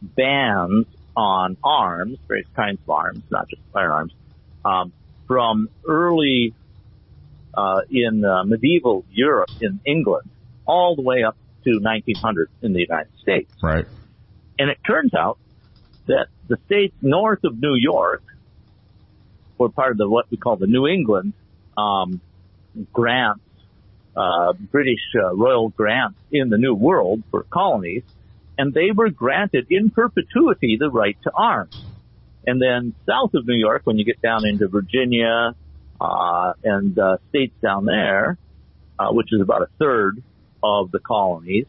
bans 0.00 0.86
on 1.16 1.56
arms, 1.62 2.18
various 2.26 2.48
kinds 2.54 2.78
of 2.82 2.90
arms, 2.90 3.22
not 3.30 3.48
just 3.48 3.62
firearms, 3.72 4.12
um, 4.64 4.92
from 5.26 5.68
early 5.86 6.54
uh, 7.54 7.80
in 7.90 8.24
uh, 8.24 8.44
medieval 8.44 9.04
Europe 9.10 9.50
in 9.60 9.80
England 9.84 10.28
all 10.66 10.94
the 10.96 11.02
way 11.02 11.24
up 11.24 11.36
to 11.72 11.82
1900 11.82 12.50
in 12.62 12.72
the 12.72 12.80
United 12.80 13.12
States. 13.20 13.50
Right. 13.62 13.86
And 14.58 14.70
it 14.70 14.78
turns 14.86 15.14
out 15.14 15.38
that 16.06 16.26
the 16.48 16.58
states 16.66 16.94
north 17.02 17.44
of 17.44 17.60
New 17.60 17.74
York 17.74 18.22
were 19.58 19.68
part 19.68 19.92
of 19.92 19.98
the 19.98 20.08
what 20.08 20.30
we 20.30 20.36
call 20.36 20.56
the 20.56 20.66
New 20.66 20.86
England 20.86 21.32
um, 21.76 22.20
grants, 22.92 23.40
uh, 24.16 24.52
British 24.52 25.00
uh, 25.14 25.34
royal 25.34 25.68
grants 25.68 26.18
in 26.32 26.48
the 26.48 26.58
New 26.58 26.74
World 26.74 27.22
for 27.30 27.44
colonies, 27.44 28.02
and 28.56 28.74
they 28.74 28.90
were 28.94 29.10
granted 29.10 29.66
in 29.70 29.90
perpetuity 29.90 30.76
the 30.78 30.90
right 30.90 31.16
to 31.22 31.30
arms. 31.32 31.80
And 32.46 32.60
then 32.60 32.94
south 33.06 33.34
of 33.34 33.46
New 33.46 33.56
York, 33.56 33.82
when 33.84 33.98
you 33.98 34.04
get 34.04 34.22
down 34.22 34.46
into 34.46 34.68
Virginia 34.68 35.54
uh, 36.00 36.52
and 36.64 36.98
uh, 36.98 37.18
states 37.28 37.54
down 37.62 37.84
there, 37.84 38.38
uh, 38.98 39.10
which 39.10 39.32
is 39.32 39.40
about 39.40 39.62
a 39.62 39.68
third 39.78 40.22
of 40.62 40.90
the 40.90 40.98
colonies, 40.98 41.66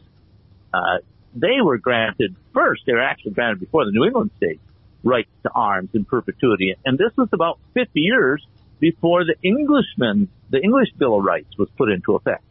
uh, 0.72 0.98
they 1.34 1.60
were 1.62 1.78
granted 1.78 2.34
first. 2.52 2.82
They 2.86 2.92
were 2.92 3.02
actually 3.02 3.32
granted 3.32 3.60
before 3.60 3.84
the 3.84 3.92
New 3.92 4.04
England 4.04 4.30
states 4.36 4.60
rights 5.02 5.30
to 5.42 5.50
arms 5.54 5.90
in 5.94 6.04
perpetuity, 6.04 6.74
and 6.84 6.98
this 6.98 7.16
was 7.16 7.28
about 7.32 7.58
50 7.74 8.00
years 8.00 8.46
before 8.80 9.24
the 9.24 9.34
Englishman, 9.42 10.28
the 10.48 10.60
English 10.60 10.88
Bill 10.98 11.18
of 11.18 11.24
Rights 11.24 11.56
was 11.58 11.68
put 11.76 11.90
into 11.90 12.16
effect. 12.16 12.42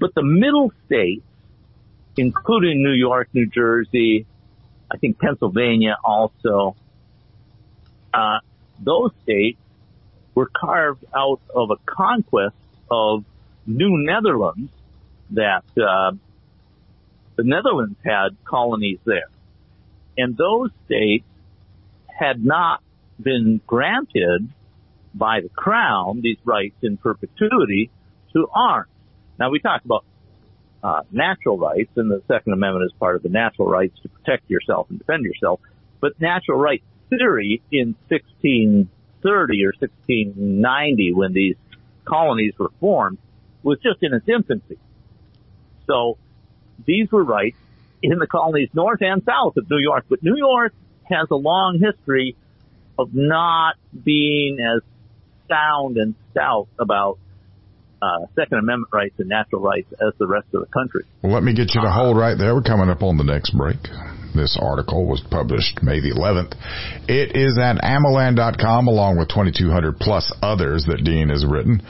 But 0.00 0.14
the 0.14 0.22
middle 0.22 0.72
states, 0.86 1.24
including 2.16 2.82
New 2.82 2.92
York, 2.92 3.28
New 3.32 3.46
Jersey, 3.46 4.26
I 4.90 4.96
think 4.96 5.18
Pennsylvania 5.18 5.96
also, 6.02 6.76
uh, 8.12 8.38
those 8.80 9.10
states 9.22 9.58
were 10.34 10.50
carved 10.54 11.04
out 11.14 11.40
of 11.54 11.70
a 11.70 11.76
conquest 11.86 12.56
of 12.90 13.24
New 13.66 14.04
Netherlands 14.04 14.70
that 15.34 15.64
uh, 15.76 16.12
the 17.36 17.44
Netherlands 17.44 17.98
had 18.04 18.36
colonies 18.44 18.98
there, 19.04 19.28
and 20.16 20.36
those 20.36 20.70
states 20.86 21.26
had 22.06 22.44
not 22.44 22.82
been 23.20 23.60
granted 23.66 24.48
by 25.14 25.40
the 25.40 25.48
crown 25.48 26.20
these 26.22 26.38
rights 26.44 26.76
in 26.82 26.96
perpetuity 26.96 27.90
to 28.32 28.48
arms. 28.52 28.90
Now 29.38 29.50
we 29.50 29.60
talk 29.60 29.84
about 29.84 30.04
uh, 30.82 31.00
natural 31.10 31.56
rights, 31.56 31.90
and 31.96 32.10
the 32.10 32.22
Second 32.28 32.52
Amendment 32.52 32.86
is 32.86 32.92
part 32.98 33.16
of 33.16 33.22
the 33.22 33.28
natural 33.28 33.68
rights 33.68 33.98
to 34.02 34.08
protect 34.08 34.50
yourself 34.50 34.88
and 34.90 34.98
defend 34.98 35.24
yourself. 35.24 35.60
But 36.00 36.20
natural 36.20 36.58
rights 36.58 36.84
theory 37.08 37.62
in 37.72 37.96
1630 38.08 39.64
or 39.64 39.72
1690, 39.78 41.12
when 41.14 41.32
these 41.32 41.56
colonies 42.04 42.52
were 42.58 42.70
formed, 42.80 43.18
was 43.62 43.78
just 43.78 44.02
in 44.02 44.12
its 44.12 44.28
infancy. 44.28 44.78
So 45.86 46.18
these 46.84 47.10
were 47.10 47.24
rights 47.24 47.56
in 48.02 48.18
the 48.18 48.26
colonies 48.26 48.68
north 48.74 49.00
and 49.02 49.22
south 49.24 49.56
of 49.56 49.70
New 49.70 49.78
York. 49.78 50.06
But 50.08 50.22
New 50.22 50.36
York 50.36 50.74
has 51.04 51.28
a 51.30 51.36
long 51.36 51.80
history 51.80 52.36
of 52.98 53.10
not 53.12 53.74
being 54.04 54.58
as 54.60 54.82
sound 55.48 55.96
and 55.96 56.14
stout 56.30 56.68
about 56.78 57.18
uh, 58.02 58.26
Second 58.34 58.58
Amendment 58.58 58.92
rights 58.92 59.14
and 59.18 59.28
natural 59.28 59.62
rights 59.62 59.92
as 59.92 60.12
the 60.18 60.26
rest 60.26 60.46
of 60.52 60.60
the 60.60 60.66
country. 60.66 61.04
Well, 61.22 61.32
let 61.32 61.42
me 61.42 61.54
get 61.54 61.74
you 61.74 61.80
to 61.80 61.90
hold 61.90 62.16
right 62.16 62.36
there. 62.36 62.54
We're 62.54 62.62
coming 62.62 62.90
up 62.90 63.02
on 63.02 63.16
the 63.16 63.24
next 63.24 63.56
break. 63.56 63.78
This 64.34 64.58
article 64.60 65.06
was 65.06 65.22
published 65.30 65.82
May 65.82 66.00
the 66.00 66.10
11th. 66.10 66.54
It 67.08 67.36
is 67.36 67.56
at 67.58 67.76
AmmoLand.com 67.76 68.88
along 68.88 69.18
with 69.18 69.28
2,200 69.28 69.96
plus 69.98 70.32
others 70.42 70.84
that 70.88 71.04
Dean 71.04 71.28
has 71.28 71.46
written. 71.46 71.80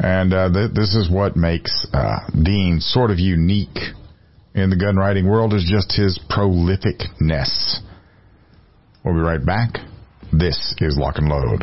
And 0.00 0.34
uh, 0.34 0.52
th- 0.52 0.72
this 0.74 0.94
is 0.94 1.08
what 1.10 1.36
makes 1.36 1.86
uh, 1.92 2.28
Dean 2.30 2.80
sort 2.80 3.10
of 3.10 3.18
unique 3.18 3.78
in 4.54 4.70
the 4.70 4.76
gun 4.76 4.96
writing 4.96 5.28
world 5.28 5.54
is 5.54 5.64
just 5.64 5.92
his 5.96 6.18
prolificness. 6.28 7.78
We'll 9.04 9.14
be 9.14 9.20
right 9.20 9.44
back. 9.44 9.78
This 10.32 10.74
is 10.78 10.96
Lock 10.98 11.16
and 11.18 11.28
Load. 11.28 11.62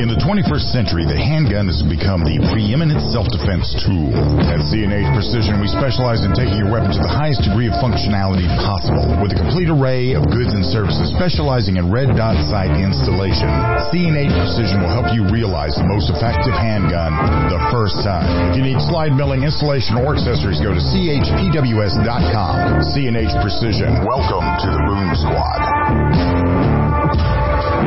In 0.00 0.08
the 0.08 0.16
21st 0.16 0.72
century, 0.72 1.04
the 1.04 1.12
handgun 1.12 1.68
has 1.68 1.84
become 1.84 2.24
the 2.24 2.40
preeminent 2.48 3.04
self-defense 3.12 3.84
tool. 3.84 4.08
At 4.48 4.64
C&H 4.64 4.88
Precision, 5.12 5.60
we 5.60 5.68
specialize 5.68 6.24
in 6.24 6.32
taking 6.32 6.56
your 6.56 6.72
weapon 6.72 6.88
to 6.88 7.04
the 7.04 7.12
highest 7.12 7.44
degree 7.44 7.68
of 7.68 7.76
functionality 7.84 8.48
possible. 8.64 9.04
With 9.20 9.36
a 9.36 9.38
complete 9.38 9.68
array 9.68 10.16
of 10.16 10.24
goods 10.32 10.56
and 10.56 10.64
services 10.64 11.12
specializing 11.12 11.76
in 11.76 11.92
red 11.92 12.16
dot 12.16 12.40
sight 12.48 12.72
installation, 12.80 13.52
C&H 13.92 14.32
Precision 14.40 14.80
will 14.80 14.88
help 14.88 15.12
you 15.12 15.28
realize 15.28 15.76
the 15.76 15.84
most 15.84 16.08
effective 16.08 16.56
handgun 16.56 17.12
the 17.52 17.60
first 17.68 18.00
time. 18.00 18.56
If 18.56 18.56
you 18.56 18.64
need 18.64 18.80
slide 18.88 19.12
milling, 19.12 19.44
installation, 19.44 20.00
or 20.00 20.16
accessories, 20.16 20.64
go 20.64 20.72
to 20.72 20.80
chpws.com. 20.80 22.56
C&H 22.88 23.34
Precision. 23.44 24.00
Welcome 24.08 24.48
to 24.64 24.68
the 24.72 24.80
Boom 24.80 25.12
Squad. 25.12 26.89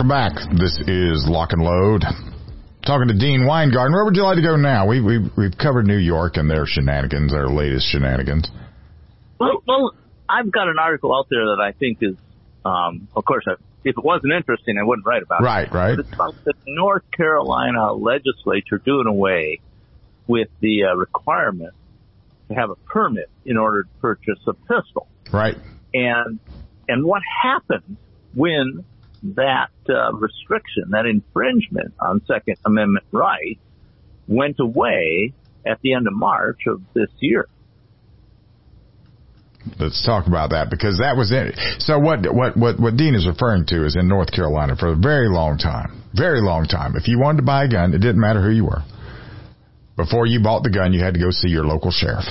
Welcome 0.00 0.08
back. 0.08 0.58
This 0.58 0.80
is 0.88 1.26
Lock 1.28 1.52
and 1.52 1.60
Load. 1.60 2.02
Talking 2.86 3.08
to 3.08 3.18
Dean 3.18 3.44
Weingarten. 3.46 3.92
Where 3.92 4.06
would 4.06 4.16
you 4.16 4.22
like 4.22 4.36
to 4.36 4.42
go 4.42 4.56
now? 4.56 4.86
We, 4.86 5.02
we, 5.02 5.18
we've 5.36 5.58
covered 5.60 5.86
New 5.86 5.98
York 5.98 6.38
and 6.38 6.50
their 6.50 6.64
shenanigans, 6.64 7.32
their 7.32 7.48
latest 7.48 7.86
shenanigans. 7.92 8.48
Well, 9.38 9.62
well, 9.68 9.92
I've 10.26 10.50
got 10.50 10.68
an 10.68 10.76
article 10.80 11.14
out 11.14 11.26
there 11.28 11.44
that 11.44 11.60
I 11.62 11.72
think 11.72 11.98
is, 12.00 12.14
um, 12.64 13.08
of 13.14 13.26
course, 13.26 13.44
I, 13.46 13.56
if 13.84 13.98
it 13.98 14.02
wasn't 14.02 14.32
interesting, 14.32 14.78
I 14.78 14.84
wouldn't 14.84 15.06
write 15.06 15.22
about 15.22 15.42
Right, 15.42 15.68
it. 15.68 15.74
right. 15.74 15.90
right. 15.90 15.98
it's 15.98 16.12
about 16.14 16.34
the 16.46 16.54
North 16.66 17.04
Carolina 17.14 17.92
legislature 17.92 18.78
doing 18.78 19.06
away 19.06 19.60
with 20.26 20.48
the 20.60 20.84
uh, 20.84 20.96
requirement 20.96 21.74
to 22.48 22.54
have 22.54 22.70
a 22.70 22.76
permit 22.76 23.28
in 23.44 23.58
order 23.58 23.82
to 23.82 23.88
purchase 24.00 24.38
a 24.46 24.54
pistol. 24.54 25.08
Right. 25.30 25.58
And 25.92 26.40
and 26.88 27.04
what 27.04 27.20
happened 27.42 27.98
when 28.34 28.86
that 29.22 29.70
uh, 29.88 30.12
restriction, 30.12 30.90
that 30.90 31.06
infringement 31.06 31.94
on 32.00 32.20
Second 32.26 32.56
Amendment 32.64 33.04
rights, 33.12 33.60
went 34.26 34.56
away 34.60 35.34
at 35.66 35.78
the 35.82 35.94
end 35.94 36.06
of 36.06 36.14
March 36.14 36.60
of 36.66 36.80
this 36.94 37.10
year? 37.20 37.46
Let's 39.78 40.04
talk 40.04 40.26
about 40.26 40.50
that 40.50 40.70
because 40.70 40.98
that 40.98 41.16
was 41.16 41.32
it. 41.32 41.54
So 41.80 41.98
what 41.98 42.20
what 42.34 42.56
what 42.56 42.80
what 42.80 42.96
Dean 42.96 43.14
is 43.14 43.26
referring 43.26 43.66
to 43.66 43.84
is 43.84 43.94
in 43.94 44.08
North 44.08 44.32
Carolina 44.32 44.74
for 44.74 44.88
a 44.88 44.96
very 44.96 45.28
long 45.28 45.58
time, 45.58 46.02
very 46.14 46.40
long 46.40 46.64
time. 46.64 46.96
If 46.96 47.08
you 47.08 47.18
wanted 47.18 47.38
to 47.38 47.42
buy 47.44 47.64
a 47.64 47.68
gun, 47.68 47.92
it 47.92 47.98
didn't 47.98 48.20
matter 48.20 48.42
who 48.42 48.50
you 48.50 48.64
were. 48.64 48.82
Before 49.96 50.24
you 50.24 50.42
bought 50.42 50.62
the 50.62 50.70
gun, 50.70 50.94
you 50.94 51.04
had 51.04 51.12
to 51.12 51.20
go 51.20 51.30
see 51.30 51.48
your 51.48 51.64
local 51.64 51.90
sheriff, 51.90 52.24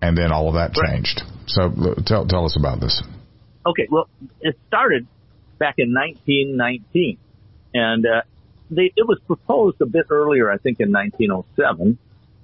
and 0.00 0.16
then 0.16 0.32
all 0.32 0.48
of 0.48 0.54
that 0.54 0.74
Right. 0.78 0.94
changed. 0.94 1.22
So 1.46 1.94
tell 2.06 2.26
tell 2.26 2.46
us 2.46 2.56
about 2.56 2.80
this. 2.80 3.02
Okay, 3.66 3.86
well, 3.90 4.08
it 4.40 4.58
started 4.68 5.06
back 5.58 5.74
in 5.78 5.92
1919, 5.92 7.18
and 7.74 8.06
uh, 8.06 8.22
they, 8.70 8.92
it 8.96 9.06
was 9.06 9.18
proposed 9.26 9.80
a 9.80 9.86
bit 9.86 10.06
earlier, 10.10 10.50
I 10.50 10.56
think, 10.56 10.80
in 10.80 10.90
1907. 10.92 11.98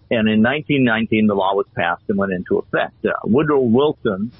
And 0.08 0.28
in 0.28 0.42
1919, 0.42 1.26
the 1.26 1.34
law 1.34 1.54
was 1.54 1.66
passed 1.74 2.04
and 2.08 2.18
went 2.18 2.32
into 2.32 2.58
effect. 2.58 3.04
Uh, 3.04 3.12
Woodrow 3.24 3.60
Wilson 3.60 4.30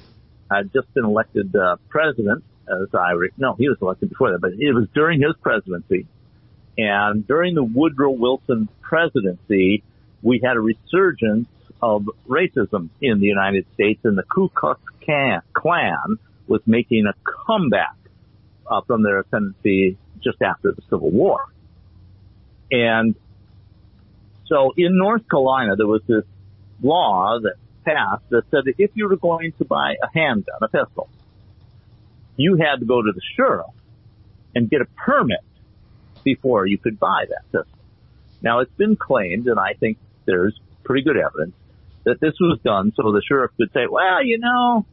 had 0.49 0.71
just 0.71 0.93
been 0.93 1.03
elected 1.03 1.53
uh, 1.55 1.77
president, 1.89 2.43
as 2.69 2.93
I 2.93 3.11
re- 3.11 3.31
no, 3.37 3.53
he 3.55 3.67
was 3.67 3.77
elected 3.81 4.09
before 4.09 4.31
that, 4.31 4.39
but 4.39 4.51
it 4.53 4.73
was 4.73 4.87
during 4.93 5.21
his 5.21 5.35
presidency. 5.41 6.07
And 6.77 7.27
during 7.27 7.55
the 7.55 7.63
Woodrow 7.63 8.11
Wilson 8.11 8.69
presidency, 8.81 9.83
we 10.21 10.39
had 10.43 10.55
a 10.55 10.61
resurgence 10.61 11.47
of 11.81 12.07
racism 12.27 12.89
in 13.01 13.19
the 13.19 13.25
United 13.25 13.65
States, 13.73 14.01
and 14.03 14.17
the 14.17 14.23
Ku 14.23 14.49
Klux 14.49 14.79
Klan 15.03 15.41
Klan 15.53 16.17
was 16.47 16.61
making 16.65 17.05
a 17.05 17.13
comeback 17.45 17.95
uh, 18.69 18.81
from 18.81 19.03
their 19.03 19.19
ascendancy 19.19 19.97
just 20.23 20.41
after 20.41 20.71
the 20.71 20.81
Civil 20.89 21.11
War. 21.11 21.41
And 22.71 23.15
so 24.47 24.73
in 24.77 24.97
North 24.97 25.27
Carolina, 25.29 25.75
there 25.75 25.87
was 25.87 26.01
this 26.07 26.23
law 26.81 27.39
that 27.41 27.55
passed 27.85 28.29
that 28.29 28.43
said 28.51 28.65
that 28.65 28.75
if 28.77 28.91
you 28.93 29.07
were 29.07 29.15
going 29.15 29.53
to 29.57 29.65
buy 29.65 29.95
a 30.01 30.07
handgun, 30.13 30.57
a 30.61 30.67
pistol, 30.67 31.09
you 32.35 32.57
had 32.57 32.79
to 32.79 32.85
go 32.85 33.01
to 33.01 33.11
the 33.13 33.21
sheriff 33.35 33.67
and 34.55 34.69
get 34.69 34.81
a 34.81 34.85
permit 34.85 35.39
before 36.23 36.65
you 36.65 36.77
could 36.77 36.99
buy 36.99 37.25
that 37.29 37.43
pistol. 37.45 37.79
Now 38.41 38.59
it's 38.59 38.73
been 38.73 38.95
claimed, 38.95 39.47
and 39.47 39.59
I 39.59 39.73
think 39.73 39.97
there's 40.25 40.59
pretty 40.83 41.03
good 41.03 41.17
evidence 41.17 41.55
that 42.03 42.19
this 42.21 42.33
was 42.39 42.59
done 42.63 42.93
so 42.95 43.11
the 43.11 43.21
sheriff 43.27 43.51
could 43.57 43.71
say, 43.73 43.87
well, 43.89 44.23
you 44.23 44.39
know, 44.39 44.85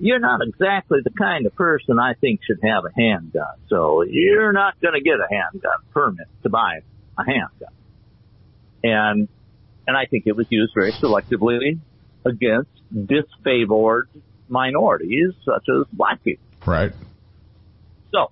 you're 0.00 0.18
not 0.18 0.40
exactly 0.42 1.00
the 1.04 1.10
kind 1.10 1.46
of 1.46 1.54
person 1.54 1.98
I 1.98 2.14
think 2.14 2.40
should 2.44 2.60
have 2.62 2.84
a 2.84 2.90
handgun. 2.98 3.54
So 3.68 4.02
you're 4.02 4.52
not 4.52 4.80
going 4.80 4.94
to 4.94 5.00
get 5.00 5.20
a 5.20 5.26
handgun 5.30 5.78
permit 5.92 6.26
to 6.42 6.48
buy 6.48 6.80
a 7.18 7.24
handgun. 7.24 7.68
And, 8.82 9.28
and 9.86 9.96
I 9.96 10.06
think 10.06 10.24
it 10.26 10.34
was 10.34 10.46
used 10.48 10.72
very 10.74 10.92
selectively 10.92 11.78
against 12.24 12.70
disfavored 12.94 14.04
minorities 14.48 15.34
such 15.44 15.68
as 15.68 15.86
black 15.92 16.24
people. 16.24 16.44
Right. 16.66 16.92
So, 18.10 18.30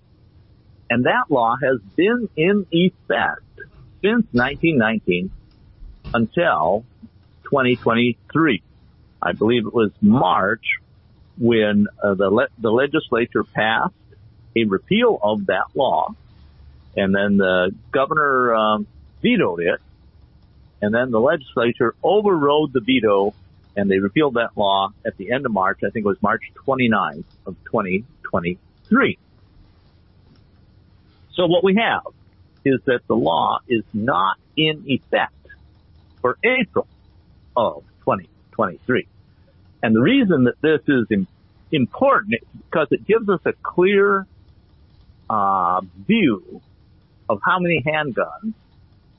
and 0.89 1.05
that 1.05 1.25
law 1.29 1.55
has 1.63 1.81
been 1.97 2.31
in 2.35 2.67
effect 2.71 3.43
since 4.03 4.27
1919 4.33 5.31
until 6.15 6.87
2023. 7.45 8.63
I 9.21 9.33
believe 9.33 9.67
it 9.67 9.75
was 9.75 9.91
March 10.01 10.65
when 11.39 11.87
uh, 12.03 12.15
the 12.15 12.31
le- 12.31 12.49
the 12.59 12.71
legislature 12.71 13.45
passed 13.45 13.95
a 14.57 14.65
repeal 14.65 15.19
of 15.23 15.47
that 15.47 15.67
law, 15.75 16.15
and 16.97 17.15
then 17.15 17.37
the 17.37 17.75
governor 17.93 18.55
um, 18.55 18.87
vetoed 19.23 19.61
it, 19.61 19.81
and 20.83 20.95
then 20.95 21.11
the 21.11 21.21
legislature 21.21 21.95
overrode 22.03 22.73
the 22.73 22.81
veto, 22.81 23.35
and 23.77 23.91
they 23.91 23.99
repealed 23.99 24.35
that 24.35 24.51
law 24.57 24.91
at 25.07 25.17
the 25.17 25.33
end 25.33 25.47
of 25.47 25.53
March. 25.53 25.79
I 25.85 25.91
think 25.91 26.05
it 26.05 26.09
was 26.09 26.23
March 26.23 26.43
29th 26.67 27.25
of 27.47 27.57
2023. 27.65 29.19
So 31.33 31.47
what 31.47 31.63
we 31.63 31.77
have 31.77 32.03
is 32.65 32.81
that 32.87 33.07
the 33.07 33.15
law 33.15 33.61
is 33.69 33.85
not 33.93 34.37
in 34.57 34.85
effect 34.87 35.33
for 36.21 36.37
April 36.45 36.89
of 37.57 37.85
2023. 38.01 39.07
And 39.83 39.95
the 39.95 40.01
reason 40.01 40.45
that 40.45 40.61
this 40.61 40.81
is 40.89 41.07
important 41.71 42.35
is 42.35 42.49
because 42.71 42.89
it 42.91 43.07
gives 43.07 43.29
us 43.29 43.41
a 43.45 43.53
clear 43.53 44.27
uh, 45.31 45.81
view 46.07 46.61
of 47.29 47.41
how 47.45 47.59
many 47.59 47.83
handguns 47.87 48.55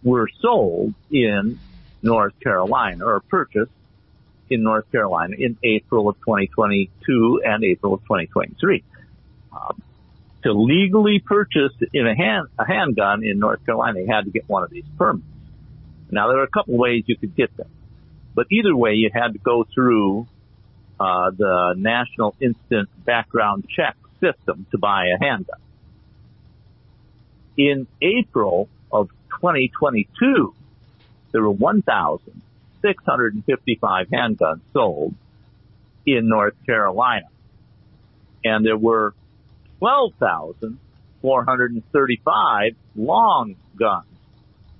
were 0.03 0.27
sold 0.41 0.93
in 1.11 1.59
North 2.01 2.39
Carolina 2.39 3.05
or 3.05 3.19
purchased 3.19 3.71
in 4.49 4.63
North 4.63 4.91
Carolina 4.91 5.35
in 5.37 5.57
April 5.63 6.09
of 6.09 6.15
2022 6.19 7.41
and 7.45 7.63
April 7.63 7.93
of 7.93 8.01
2023. 8.01 8.83
Um, 9.51 9.81
to 10.43 10.53
legally 10.53 11.19
purchase 11.19 11.73
in 11.93 12.07
a 12.07 12.15
hand 12.15 12.47
a 12.57 12.65
handgun 12.65 13.23
in 13.23 13.39
North 13.39 13.65
Carolina, 13.65 13.99
you 13.99 14.07
had 14.07 14.25
to 14.25 14.31
get 14.31 14.47
one 14.47 14.63
of 14.63 14.69
these 14.69 14.85
permits. 14.97 15.25
Now 16.09 16.29
there 16.29 16.39
are 16.39 16.43
a 16.43 16.49
couple 16.49 16.77
ways 16.77 17.03
you 17.07 17.17
could 17.17 17.35
get 17.35 17.55
them, 17.57 17.69
but 18.33 18.47
either 18.51 18.75
way, 18.75 18.93
you 18.93 19.09
had 19.13 19.33
to 19.33 19.39
go 19.39 19.65
through 19.65 20.27
uh, 20.99 21.31
the 21.31 21.73
National 21.77 22.35
Instant 22.41 22.89
Background 23.05 23.69
Check 23.69 23.95
system 24.19 24.65
to 24.71 24.77
buy 24.77 25.05
a 25.07 25.17
handgun. 25.23 25.59
In 27.57 27.87
April 28.01 28.67
of 28.91 29.09
2022, 29.39 30.53
there 31.31 31.41
were 31.41 31.51
1,655 31.51 34.07
handguns 34.07 34.59
sold 34.73 35.15
in 36.05 36.27
North 36.27 36.55
Carolina, 36.65 37.27
and 38.43 38.65
there 38.65 38.75
were 38.77 39.13
12,435 39.79 42.75
long 42.95 43.55
guns. 43.77 44.05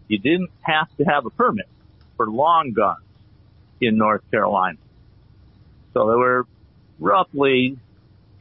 You 0.07 0.17
didn't 0.17 0.51
have 0.61 0.87
to 0.97 1.03
have 1.05 1.25
a 1.25 1.29
permit 1.29 1.69
for 2.17 2.29
long 2.29 2.73
guns 2.73 3.05
in 3.79 3.95
North 3.97 4.29
Carolina. 4.31 4.77
So 5.93 6.07
there 6.07 6.17
were 6.17 6.47
roughly 6.99 7.77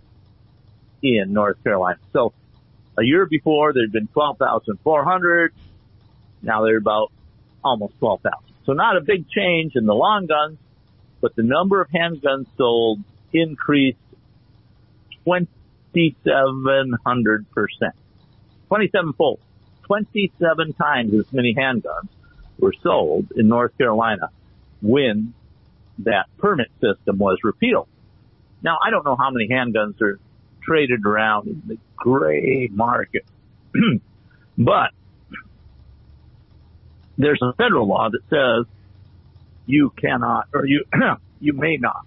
in 1.02 1.34
North 1.34 1.62
Carolina. 1.64 2.00
So 2.14 2.32
a 2.98 3.04
year 3.04 3.26
before 3.26 3.74
there'd 3.74 3.92
been 3.92 4.08
12,400. 4.08 5.54
Now 6.42 6.64
they're 6.64 6.78
about 6.78 7.12
almost 7.64 8.00
12,000. 8.00 8.51
So 8.66 8.74
not 8.74 8.98
a 8.98 9.02
big 9.02 9.30
change 9.30 9.76
in 9.76 9.86
the 9.86 9.96
long 9.96 10.26
guns, 10.28 10.58
but 11.20 11.36
the 11.36 11.44
number 11.44 11.82
of 11.82 11.90
handguns 11.90 12.46
sold 12.58 13.00
increased 13.34 13.98
2,700 15.26 17.52
percent. 17.52 17.94
27 18.68 19.14
fold. 19.14 19.40
27 19.84 20.74
times 20.74 21.14
as 21.14 21.32
many 21.34 21.54
handguns 21.54 22.08
were 22.58 22.74
sold 22.82 23.32
in 23.36 23.50
North 23.50 23.78
Carolina 23.78 24.30
when 24.82 25.34
that 26.00 26.26
permit 26.38 26.72
system 26.80 27.18
was 27.18 27.38
repealed. 27.44 27.88
Now, 28.64 28.78
I 28.84 28.90
don't 28.92 29.04
know 29.04 29.16
how 29.16 29.32
many 29.32 29.50
handguns 29.50 30.00
are 30.02 30.20
traded 30.62 31.06
around 31.06 31.48
in 31.48 31.62
the 31.68 31.78
gray 31.96 32.70
market, 32.72 33.26
but 34.58 34.92
there's 37.24 37.42
a 37.42 37.54
federal 37.54 37.88
law 37.88 38.10
that 38.10 38.22
says 38.30 38.72
you 39.66 39.92
cannot, 39.92 40.48
or 40.54 40.66
you, 40.66 40.86
you 41.40 41.54
may 41.54 41.78
not 41.78 42.06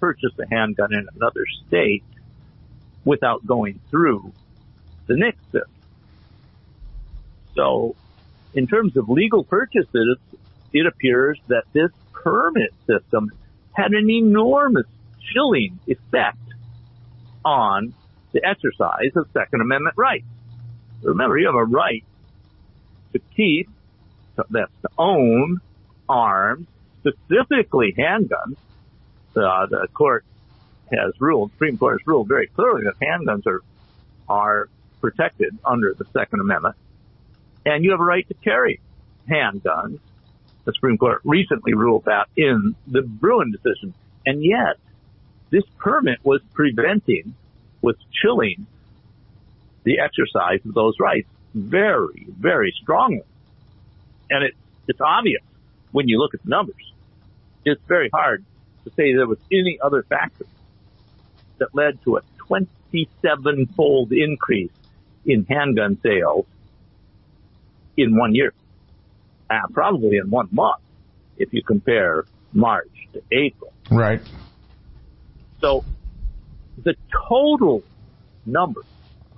purchase 0.00 0.32
a 0.38 0.48
handgun 0.48 0.92
in 0.92 1.06
another 1.16 1.44
state 1.66 2.04
without 3.04 3.46
going 3.46 3.80
through 3.90 4.32
the 5.06 5.16
NICS. 5.16 5.66
So 7.54 7.94
in 8.54 8.66
terms 8.66 8.96
of 8.96 9.08
legal 9.08 9.44
purchases, 9.44 10.18
it 10.72 10.86
appears 10.86 11.38
that 11.48 11.64
this 11.72 11.90
permit 12.12 12.72
system 12.86 13.30
had 13.72 13.92
an 13.92 14.10
enormous 14.10 14.86
chilling 15.32 15.78
effect 15.86 16.38
on 17.44 17.94
the 18.32 18.44
exercise 18.44 19.12
of 19.16 19.28
Second 19.32 19.60
Amendment 19.60 19.96
rights. 19.96 20.26
Remember, 21.02 21.38
you 21.38 21.46
have 21.46 21.54
a 21.54 21.64
right 21.64 22.04
to 23.12 23.18
keep, 23.36 23.68
that's 24.50 24.72
to 24.82 24.88
own 24.98 25.60
arms, 26.08 26.66
specifically 27.00 27.94
handguns. 27.96 28.56
Uh, 29.36 29.66
the 29.66 29.86
court 29.94 30.24
has 30.92 31.12
ruled, 31.20 31.52
Supreme 31.52 31.78
Court 31.78 32.00
has 32.00 32.06
ruled 32.06 32.28
very 32.28 32.48
clearly 32.48 32.82
that 32.84 32.94
handguns 33.00 33.46
are 33.46 33.62
are 34.28 34.68
protected 35.00 35.58
under 35.64 35.94
the 35.94 36.04
Second 36.12 36.40
Amendment, 36.40 36.76
and 37.66 37.84
you 37.84 37.90
have 37.92 38.00
a 38.00 38.04
right 38.04 38.26
to 38.28 38.34
carry 38.34 38.80
handguns. 39.28 39.98
The 40.64 40.72
Supreme 40.74 40.98
Court 40.98 41.20
recently 41.24 41.74
ruled 41.74 42.04
that 42.04 42.28
in 42.36 42.76
the 42.86 43.02
Bruen 43.02 43.50
decision, 43.50 43.94
and 44.26 44.44
yet 44.44 44.76
this 45.50 45.64
permit 45.78 46.18
was 46.22 46.40
preventing, 46.52 47.34
was 47.82 47.96
chilling 48.22 48.66
the 49.84 50.00
exercise 50.00 50.60
of 50.64 50.74
those 50.74 50.94
rights 51.00 51.28
very, 51.54 52.26
very 52.28 52.72
strongly. 52.82 53.22
And 54.30 54.44
it, 54.44 54.54
it's 54.88 55.00
obvious 55.00 55.42
when 55.92 56.08
you 56.08 56.18
look 56.18 56.34
at 56.34 56.42
the 56.42 56.48
numbers. 56.48 56.92
It's 57.64 57.82
very 57.86 58.08
hard 58.12 58.44
to 58.84 58.90
say 58.90 59.12
there 59.14 59.26
was 59.26 59.38
any 59.52 59.78
other 59.82 60.02
factor 60.04 60.46
that 61.58 61.74
led 61.74 62.02
to 62.04 62.16
a 62.16 62.20
27 62.46 63.66
fold 63.76 64.12
increase 64.12 64.70
in 65.26 65.44
handgun 65.44 65.98
sales 66.02 66.46
in 67.96 68.16
one 68.16 68.34
year. 68.34 68.54
Uh, 69.50 69.58
probably 69.72 70.16
in 70.16 70.30
one 70.30 70.48
month 70.52 70.80
if 71.36 71.52
you 71.52 71.62
compare 71.62 72.24
March 72.52 73.08
to 73.12 73.22
April. 73.32 73.72
Right. 73.90 74.20
So 75.60 75.84
the 76.82 76.94
total 77.28 77.82
number 78.46 78.82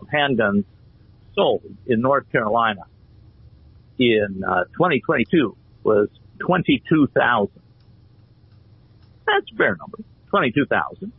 of 0.00 0.08
handguns 0.08 0.64
sold 1.34 1.62
in 1.86 2.00
North 2.00 2.30
Carolina 2.30 2.82
in 4.02 4.42
uh, 4.44 4.64
2022 4.72 5.56
was 5.84 6.08
22,000. 6.40 7.50
That's 9.26 9.46
a 9.52 9.56
fair 9.56 9.76
number, 9.76 9.98
22,000. 10.30 11.12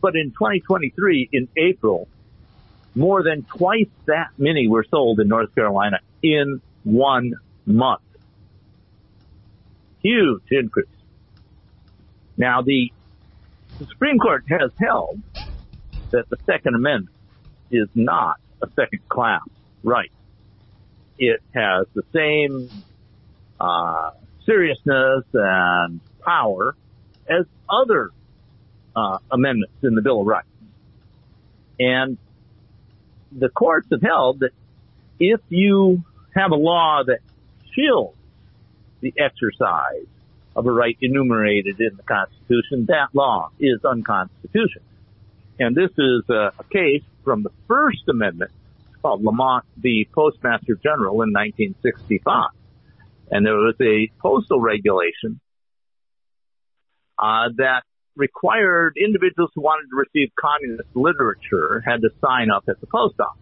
But 0.00 0.14
in 0.14 0.30
2023, 0.30 1.28
in 1.32 1.48
April, 1.56 2.08
more 2.94 3.22
than 3.22 3.42
twice 3.42 3.88
that 4.06 4.28
many 4.38 4.68
were 4.68 4.84
sold 4.88 5.20
in 5.20 5.28
North 5.28 5.54
Carolina 5.54 5.98
in 6.22 6.60
one 6.84 7.32
month. 7.66 8.02
Huge 10.00 10.42
increase. 10.50 10.86
Now 12.36 12.62
the, 12.62 12.92
the 13.80 13.86
Supreme 13.86 14.18
Court 14.18 14.44
has 14.48 14.70
held 14.78 15.20
that 16.12 16.28
the 16.30 16.36
Second 16.46 16.76
Amendment 16.76 17.14
is 17.70 17.88
not 17.94 18.36
a 18.62 18.68
second 18.74 19.08
class 19.08 19.42
right. 19.82 20.10
It 21.18 21.42
has 21.54 21.86
the 21.94 22.02
same 22.12 22.70
uh, 23.60 24.10
seriousness 24.46 25.24
and 25.32 26.00
power 26.24 26.74
as 27.28 27.44
other 27.68 28.10
uh, 28.94 29.18
amendments 29.30 29.74
in 29.82 29.94
the 29.94 30.02
Bill 30.02 30.20
of 30.20 30.26
Rights. 30.26 30.46
And 31.78 32.18
the 33.32 33.48
courts 33.48 33.88
have 33.90 34.02
held 34.02 34.40
that 34.40 34.52
if 35.20 35.40
you 35.48 36.02
have 36.34 36.52
a 36.52 36.56
law 36.56 37.02
that 37.04 37.18
chills 37.74 38.14
the 39.00 39.12
exercise 39.18 40.06
of 40.56 40.66
a 40.66 40.72
right 40.72 40.96
enumerated 41.00 41.80
in 41.80 41.96
the 41.96 42.02
Constitution, 42.02 42.86
that 42.86 43.08
law 43.12 43.50
is 43.60 43.84
unconstitutional. 43.84 44.84
And 45.60 45.76
this 45.76 45.90
is 45.98 46.22
a, 46.28 46.52
a 46.58 46.64
case 46.72 47.02
from 47.24 47.42
the 47.42 47.50
First 47.66 48.08
Amendment 48.08 48.50
called 49.02 49.24
Lamont 49.24 49.64
the 49.76 50.08
Postmaster 50.14 50.74
General 50.82 51.22
in 51.22 51.32
1965. 51.32 52.50
And 53.30 53.44
there 53.44 53.54
was 53.54 53.74
a 53.80 54.10
postal 54.20 54.60
regulation 54.60 55.40
uh, 57.18 57.50
that 57.56 57.82
required 58.16 58.96
individuals 58.96 59.50
who 59.54 59.60
wanted 59.62 59.88
to 59.90 59.96
receive 59.96 60.30
communist 60.38 60.88
literature 60.94 61.82
had 61.86 62.02
to 62.02 62.10
sign 62.20 62.50
up 62.50 62.64
at 62.68 62.80
the 62.80 62.86
post 62.86 63.14
office. 63.20 63.40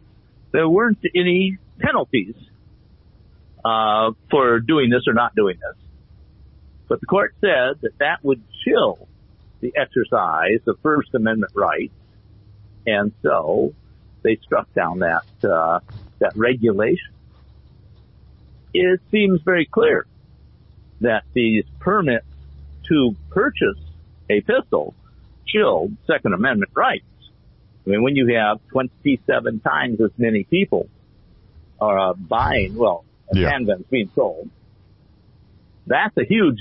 There 0.52 0.68
weren't 0.68 0.98
any 1.14 1.58
penalties 1.78 2.34
uh, 3.64 4.12
for 4.30 4.60
doing 4.60 4.90
this 4.90 5.02
or 5.06 5.14
not 5.14 5.34
doing 5.34 5.56
this, 5.56 5.82
but 6.88 7.00
the 7.00 7.06
court 7.06 7.34
said 7.40 7.80
that 7.82 7.98
that 7.98 8.22
would 8.22 8.42
chill 8.64 9.08
the 9.60 9.72
exercise 9.76 10.60
of 10.66 10.78
First 10.82 11.14
Amendment 11.14 11.52
rights, 11.54 11.94
and 12.86 13.12
so 13.22 13.74
they 14.26 14.36
struck 14.42 14.72
down 14.74 14.98
that 14.98 15.48
uh, 15.48 15.80
that 16.18 16.36
regulation. 16.36 17.12
It 18.74 19.00
seems 19.10 19.40
very 19.42 19.66
clear 19.66 20.06
that 21.00 21.22
these 21.32 21.64
permits 21.78 22.26
to 22.88 23.14
purchase 23.30 23.78
a 24.28 24.40
pistol 24.40 24.94
chilled 25.46 25.96
Second 26.06 26.34
Amendment 26.34 26.72
rights. 26.74 27.04
I 27.86 27.90
mean, 27.90 28.02
when 28.02 28.16
you 28.16 28.34
have 28.34 28.58
27 28.72 29.60
times 29.60 30.00
as 30.00 30.10
many 30.18 30.42
people 30.42 30.88
are 31.80 31.98
uh, 31.98 32.14
buying, 32.14 32.74
well, 32.74 33.04
yeah. 33.32 33.52
handguns 33.52 33.88
being 33.88 34.10
sold, 34.14 34.50
that's 35.86 36.16
a 36.16 36.24
huge 36.24 36.58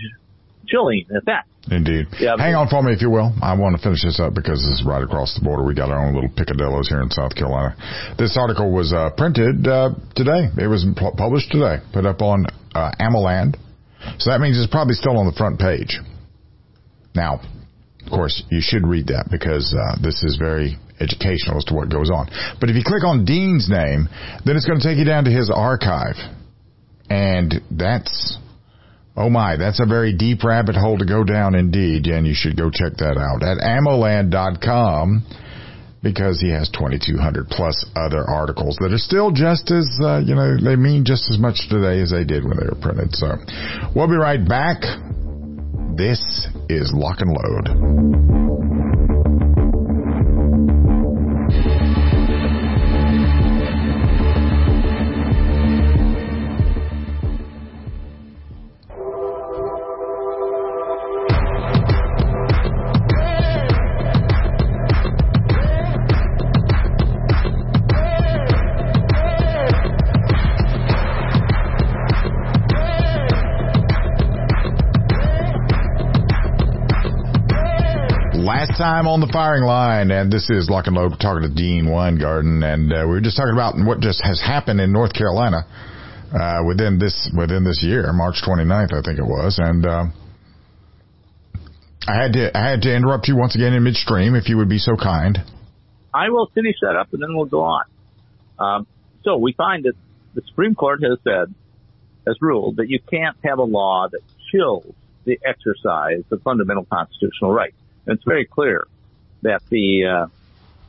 chilling 0.67 1.05
effect. 1.09 1.47
Indeed. 1.71 2.05
Yeah, 2.19 2.37
Hang 2.37 2.53
on 2.53 2.67
for 2.67 2.83
me, 2.83 2.93
if 2.93 3.01
you 3.01 3.09
will. 3.09 3.33
I 3.41 3.57
want 3.57 3.75
to 3.75 3.81
finish 3.81 4.03
this 4.03 4.19
up 4.19 4.35
because 4.35 4.61
this 4.61 4.79
is 4.79 4.83
right 4.85 5.01
across 5.01 5.33
the 5.33 5.41
border. 5.41 5.65
We 5.65 5.73
got 5.73 5.89
our 5.89 5.97
own 5.97 6.13
little 6.13 6.29
picadillos 6.29 6.87
here 6.87 7.01
in 7.01 7.09
South 7.09 7.33
Carolina. 7.33 7.75
This 8.17 8.37
article 8.37 8.71
was 8.71 8.93
uh, 8.93 9.09
printed 9.17 9.65
uh, 9.65 9.97
today. 10.15 10.53
It 10.61 10.67
was 10.67 10.85
published 11.17 11.49
today, 11.51 11.81
put 11.91 12.05
up 12.05 12.21
on 12.21 12.45
uh, 12.75 12.91
AmmoLand. 13.01 13.57
So 14.19 14.29
that 14.29 14.39
means 14.39 14.61
it's 14.61 14.69
probably 14.69 14.93
still 14.93 15.17
on 15.17 15.25
the 15.25 15.33
front 15.33 15.59
page. 15.59 15.97
Now, 17.15 17.41
of 18.05 18.09
course, 18.11 18.43
you 18.51 18.61
should 18.61 18.85
read 18.85 19.07
that 19.07 19.29
because 19.31 19.73
uh, 19.73 19.97
this 20.01 20.21
is 20.21 20.37
very 20.37 20.77
educational 20.99 21.57
as 21.57 21.65
to 21.65 21.73
what 21.73 21.89
goes 21.89 22.11
on. 22.11 22.29
But 22.59 22.69
if 22.69 22.75
you 22.75 22.83
click 22.85 23.03
on 23.03 23.25
Dean's 23.25 23.67
name, 23.69 24.07
then 24.45 24.55
it's 24.55 24.65
going 24.65 24.79
to 24.79 24.85
take 24.85 24.97
you 24.97 25.05
down 25.05 25.25
to 25.25 25.31
his 25.31 25.49
archive. 25.49 26.15
And 27.09 27.61
that's, 27.71 28.37
oh 29.15 29.29
my, 29.29 29.57
that's 29.57 29.79
a 29.79 29.85
very 29.85 30.13
deep 30.15 30.43
rabbit 30.43 30.75
hole 30.75 30.97
to 30.97 31.05
go 31.05 31.23
down 31.23 31.55
indeed. 31.55 32.07
And 32.07 32.27
you 32.27 32.33
should 32.35 32.57
go 32.57 32.69
check 32.69 32.97
that 32.97 33.17
out 33.17 33.43
at 33.43 33.57
ammoland.com 33.59 35.25
because 36.03 36.39
he 36.39 36.51
has 36.51 36.69
2200 36.69 37.47
plus 37.47 37.85
other 37.95 38.23
articles 38.29 38.77
that 38.79 38.93
are 38.93 38.97
still 38.97 39.31
just 39.31 39.71
as, 39.71 39.89
uh, 40.01 40.19
you 40.19 40.35
know, 40.35 40.55
they 40.61 40.75
mean 40.75 41.03
just 41.03 41.31
as 41.31 41.39
much 41.39 41.67
today 41.67 41.99
as 42.01 42.11
they 42.11 42.23
did 42.23 42.43
when 42.43 42.57
they 42.57 42.65
were 42.65 42.79
printed. 42.79 43.15
So 43.15 43.33
we'll 43.95 44.07
be 44.07 44.15
right 44.15 44.45
back. 44.47 44.81
This 45.97 46.47
is 46.69 46.91
Lock 46.93 47.21
and 47.21 47.31
Load. 47.31 48.74
Time 78.77 79.07
on 79.07 79.21
the 79.21 79.31
firing 79.31 79.63
line, 79.63 80.11
and 80.11 80.31
this 80.31 80.49
is 80.49 80.69
Lock 80.69 80.87
and 80.87 80.95
Load 80.95 81.15
talking 81.19 81.47
to 81.47 81.53
Dean 81.53 81.89
Weingarten, 81.89 82.61
and 82.61 82.91
uh, 82.91 83.07
we 83.07 83.15
were 83.15 83.21
just 83.21 83.37
talking 83.37 83.53
about 83.53 83.75
what 83.79 84.01
just 84.01 84.19
has 84.23 84.41
happened 84.41 84.81
in 84.81 84.91
North 84.91 85.13
Carolina 85.13 85.63
uh, 86.35 86.59
within 86.67 86.99
this 86.99 87.31
within 87.31 87.63
this 87.63 87.79
year, 87.81 88.11
March 88.11 88.43
29th, 88.45 88.91
I 88.91 89.01
think 89.01 89.17
it 89.17 89.23
was, 89.23 89.59
and 89.63 89.85
uh, 89.85 90.05
I 92.07 92.21
had 92.21 92.33
to 92.33 92.51
I 92.51 92.69
had 92.69 92.81
to 92.83 92.93
interrupt 92.93 93.27
you 93.27 93.37
once 93.37 93.55
again 93.55 93.71
in 93.71 93.83
midstream, 93.83 94.35
if 94.35 94.49
you 94.49 94.57
would 94.57 94.69
be 94.69 94.79
so 94.79 94.95
kind. 94.95 95.39
I 96.13 96.29
will 96.29 96.51
finish 96.53 96.75
that 96.81 96.95
up, 96.99 97.13
and 97.13 97.21
then 97.21 97.35
we'll 97.35 97.47
go 97.47 97.63
on. 97.63 97.85
Um, 98.59 98.87
so 99.23 99.37
we 99.37 99.53
find 99.53 99.85
that 99.85 99.93
the 100.33 100.41
Supreme 100.47 100.75
Court 100.75 100.99
has 101.01 101.17
said, 101.23 101.53
has 102.27 102.35
ruled 102.41 102.77
that 102.77 102.89
you 102.89 102.99
can't 102.99 103.37
have 103.43 103.59
a 103.59 103.63
law 103.63 104.07
that 104.11 104.21
chills 104.51 104.93
the 105.23 105.39
exercise 105.45 106.23
of 106.31 106.41
fundamental 106.43 106.85
constitutional 106.85 107.51
rights. 107.51 107.75
It's 108.07 108.23
very 108.23 108.45
clear 108.45 108.87
that 109.41 109.61
the 109.69 110.05
uh, 110.05 110.27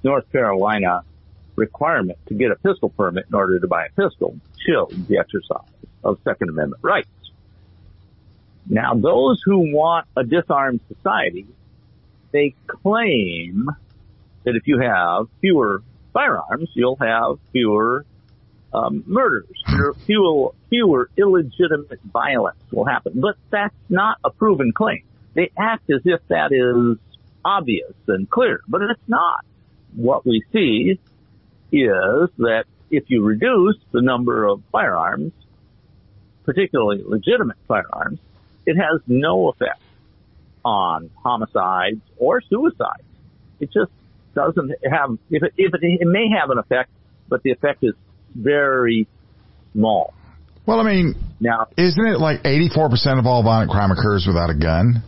North 0.03 0.31
Carolina 0.33 1.03
requirement 1.57 2.19
to 2.27 2.35
get 2.35 2.51
a 2.51 2.57
pistol 2.57 2.91
permit 2.91 3.27
in 3.29 3.35
order 3.35 3.59
to 3.59 3.67
buy 3.67 3.87
a 3.87 3.91
pistol 3.91 4.39
chilled 4.67 4.95
the 5.09 5.19
exercise 5.19 5.69
of 6.05 6.19
Second 6.25 6.51
Amendment 6.51 6.83
rights. 6.83 7.09
Now, 8.69 8.95
those 8.95 9.41
who 9.45 9.73
want 9.73 10.07
a 10.17 10.25
disarmed 10.25 10.81
society, 10.89 11.47
they 12.33 12.55
claim 12.67 13.71
that 14.45 14.57
if 14.57 14.67
you 14.67 14.81
have 14.81 15.29
fewer 15.41 15.83
firearms, 16.13 16.69
you'll 16.75 16.97
have 16.97 17.39
fewer 17.53 18.05
um, 18.73 19.05
murders, 19.07 19.63
fewer, 20.05 20.53
fewer 20.69 21.11
illegitimate 21.17 22.01
violence 22.13 22.59
will 22.71 22.85
happen. 22.85 23.21
But 23.21 23.37
that's 23.51 23.75
not 23.89 24.19
a 24.25 24.31
proven 24.31 24.73
claim. 24.73 25.03
They 25.35 25.51
act 25.57 25.91
as 25.91 26.03
if 26.05 26.21
that 26.29 26.53
is 26.53 26.99
obvious 27.47 27.95
and 28.09 28.29
clear, 28.29 28.61
but 28.67 28.83
it's 28.83 29.01
not. 29.07 29.45
What 29.95 30.27
we 30.27 30.43
see 30.53 30.99
is 31.73 32.29
that 32.39 32.65
if 32.91 33.05
you 33.09 33.25
reduce 33.25 33.77
the 33.93 34.03
number 34.03 34.45
of 34.47 34.63
firearms, 34.73 35.33
particularly 36.45 37.03
legitimate 37.05 37.57
firearms, 37.67 38.19
it 38.67 38.77
has 38.77 39.01
no 39.07 39.49
effect 39.49 39.81
on 40.65 41.11
homicides 41.23 42.01
or 42.19 42.41
suicides. 42.41 43.03
It 43.61 43.71
just 43.73 43.93
doesn't 44.35 44.73
have, 44.91 45.11
if 45.31 45.43
it, 45.43 45.55
if 45.57 45.75
it, 45.75 45.81
it 45.83 46.07
may 46.07 46.27
have 46.39 46.51
an 46.51 46.59
effect, 46.59 46.91
but 47.29 47.43
the 47.43 47.53
effect 47.53 47.83
is 47.83 47.95
very 48.35 49.07
small. 49.73 50.13
Well, 50.67 50.81
I 50.81 50.85
mean, 50.85 51.15
now, 51.41 51.69
isn't 51.77 52.07
it 52.07 52.19
like 52.19 52.43
84% 52.43 53.19
of 53.19 53.27
all 53.27 53.43
violent 53.43 53.71
crime 53.71 53.93
occurs 53.93 54.25
without 54.27 54.51
a 54.51 54.55
gun? 54.55 55.03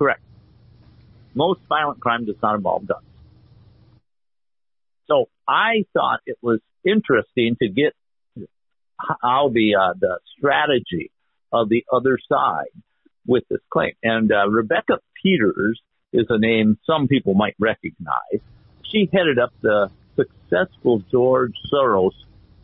Correct. 0.00 0.22
Most 1.34 1.60
violent 1.68 2.00
crime 2.00 2.24
does 2.24 2.36
not 2.42 2.54
involve 2.54 2.86
guns. 2.86 3.04
So 5.06 5.26
I 5.46 5.84
thought 5.92 6.20
it 6.24 6.38
was 6.40 6.60
interesting 6.86 7.56
to 7.60 7.68
get 7.68 7.94
how 8.98 9.50
the 9.52 9.74
uh, 9.74 9.92
the 10.00 10.20
strategy 10.38 11.10
of 11.52 11.68
the 11.68 11.84
other 11.92 12.18
side 12.32 12.72
with 13.26 13.44
this 13.50 13.60
claim. 13.70 13.92
And 14.02 14.32
uh, 14.32 14.48
Rebecca 14.48 15.00
Peters 15.22 15.78
is 16.14 16.26
a 16.30 16.38
name 16.38 16.78
some 16.86 17.06
people 17.06 17.34
might 17.34 17.56
recognize. 17.58 18.40
She 18.90 19.06
headed 19.12 19.38
up 19.38 19.52
the 19.60 19.90
successful 20.16 21.02
George 21.10 21.54
Soros 21.70 22.14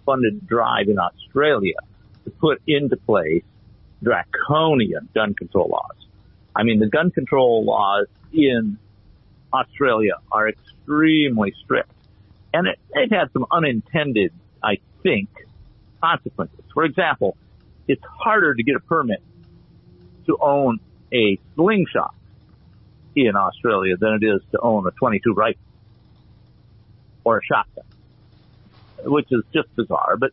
funded 0.07 0.47
drive 0.47 0.89
in 0.89 0.99
Australia 0.99 1.77
to 2.25 2.31
put 2.31 2.63
into 2.67 2.97
place 2.97 3.45
draconian 4.03 5.11
gun 5.15 5.35
control 5.35 5.69
laws. 5.69 6.06
I 6.57 6.63
mean, 6.63 6.79
the 6.79 6.89
gun 6.89 7.11
control 7.11 7.65
laws 7.65 8.07
in 8.33 8.79
Australia 9.53 10.15
are 10.33 10.49
extremely 10.49 11.53
strict. 11.63 11.91
And 12.55 12.67
it, 12.67 12.79
it 12.93 13.13
had 13.13 13.31
some 13.33 13.45
unintended, 13.53 14.33
I 14.65 14.79
think, 15.03 15.29
consequences. 16.03 16.65
For 16.73 16.85
example, 16.85 17.37
it's 17.87 18.03
harder 18.05 18.55
to 18.55 18.63
get 18.63 18.75
a 18.75 18.81
permit 18.81 19.23
to 20.27 20.39
own 20.41 20.81
a 21.13 21.39
slingshot 21.55 22.15
in 23.15 23.37
Australia 23.37 23.97
than 23.99 24.19
it 24.21 24.25
is 24.25 24.41
to 24.53 24.61
own 24.61 24.87
a 24.87 24.91
22 24.93 25.35
rifle 25.35 25.61
or 27.25 27.39
a 27.39 27.41
shotgun, 27.45 27.85
which 29.05 29.29
is 29.31 29.43
just 29.53 29.75
bizarre. 29.77 30.17
But 30.17 30.31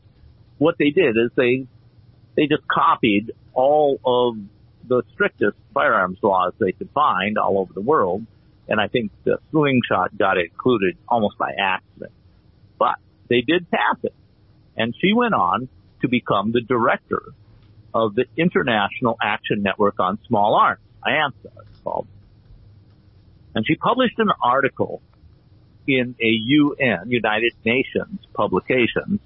what 0.58 0.78
they 0.78 0.92
did 0.92 1.18
is 1.18 1.32
they 1.36 1.68
they 2.36 2.48
just 2.48 2.68
copied 2.68 3.34
all 3.54 4.00
of 4.06 4.38
the 4.88 5.04
strictest 5.14 5.58
firearms 5.74 6.18
laws 6.22 6.54
they 6.60 6.72
could 6.72 6.90
find 6.92 7.38
all 7.38 7.60
over 7.60 7.74
the 7.74 7.82
world, 7.82 8.26
and 8.68 8.80
I 8.80 8.88
think 8.88 9.12
the 9.24 9.38
slingshot 9.52 10.18
got 10.18 10.38
included 10.38 10.98
almost 11.08 11.38
by 11.38 11.52
accident. 11.58 12.12
But 12.78 12.96
they 13.30 13.42
did 13.42 13.70
pass 13.70 13.98
it, 14.04 14.14
and 14.76 14.94
she 15.00 15.14
went 15.14 15.34
on 15.34 15.70
to 16.02 16.08
become 16.08 16.52
the 16.52 16.62
director 16.62 17.22
of 17.94 18.16
the 18.16 18.26
International 18.38 19.18
Action 19.22 19.62
Network 19.62 20.00
on 20.00 20.20
Small 20.28 20.56
Arms, 20.56 20.82
IANSA 21.06 21.52
it's 21.70 21.80
called. 21.84 22.08
And 23.56 23.66
she 23.66 23.76
published 23.76 24.18
an 24.18 24.32
article 24.42 25.02
in 25.88 26.16
a 26.20 26.28
UN, 26.28 27.10
United 27.10 27.54
Nations 27.64 28.20
publication 28.34 29.20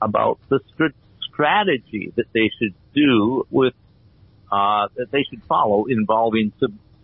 about 0.00 0.38
the 0.48 0.60
st- 0.74 0.94
strategy 1.30 2.12
that 2.16 2.26
they 2.32 2.50
should 2.58 2.74
do 2.94 3.46
with, 3.50 3.74
uh, 4.50 4.88
that 4.96 5.10
they 5.10 5.24
should 5.28 5.42
follow 5.44 5.86
involving 5.86 6.52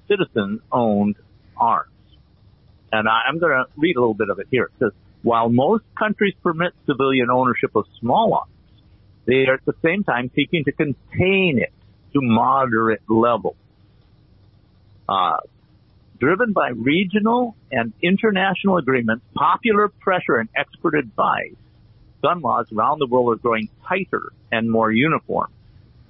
citizen 0.08 0.60
owned 0.70 1.16
arms. 1.56 1.90
And 2.92 3.08
I, 3.08 3.22
I'm 3.28 3.38
going 3.38 3.52
to 3.52 3.64
read 3.76 3.96
a 3.96 4.00
little 4.00 4.14
bit 4.14 4.28
of 4.30 4.38
it 4.38 4.46
here. 4.50 4.64
It 4.64 4.72
says, 4.78 4.92
while 5.22 5.48
most 5.48 5.84
countries 5.96 6.34
permit 6.42 6.72
civilian 6.86 7.30
ownership 7.30 7.74
of 7.74 7.86
small 8.00 8.34
arms, 8.34 8.52
they 9.24 9.46
are 9.46 9.54
at 9.54 9.64
the 9.64 9.74
same 9.82 10.02
time 10.02 10.30
seeking 10.34 10.64
to 10.64 10.72
contain 10.72 11.58
it 11.58 11.72
to 12.12 12.20
moderate 12.20 13.02
levels. 13.08 13.56
Uh, 15.08 15.38
driven 16.18 16.52
by 16.52 16.70
regional 16.70 17.56
and 17.70 17.92
international 18.02 18.76
agreements, 18.76 19.24
popular 19.34 19.88
pressure, 19.88 20.38
and 20.38 20.48
expert 20.56 20.94
advice, 20.94 21.54
gun 22.22 22.40
laws 22.40 22.66
around 22.76 22.98
the 22.98 23.06
world 23.06 23.32
are 23.32 23.40
growing 23.40 23.68
tighter 23.88 24.22
and 24.50 24.70
more 24.70 24.90
uniform. 24.90 25.50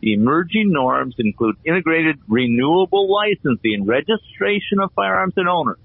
The 0.02 0.14
emerging 0.14 0.72
norms 0.72 1.14
include 1.18 1.56
integrated 1.64 2.18
renewable 2.26 3.08
licensing, 3.08 3.86
registration 3.86 4.80
of 4.80 4.90
firearms 4.94 5.34
and 5.36 5.48
owners 5.48 5.78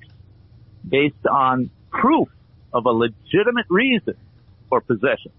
based 0.88 1.28
on 1.30 1.70
proof 1.92 2.28
of 2.74 2.88
a 2.88 2.90
legitimate 2.90 3.68
reason 3.70 4.16
for 4.70 4.82
possession, 4.82 5.32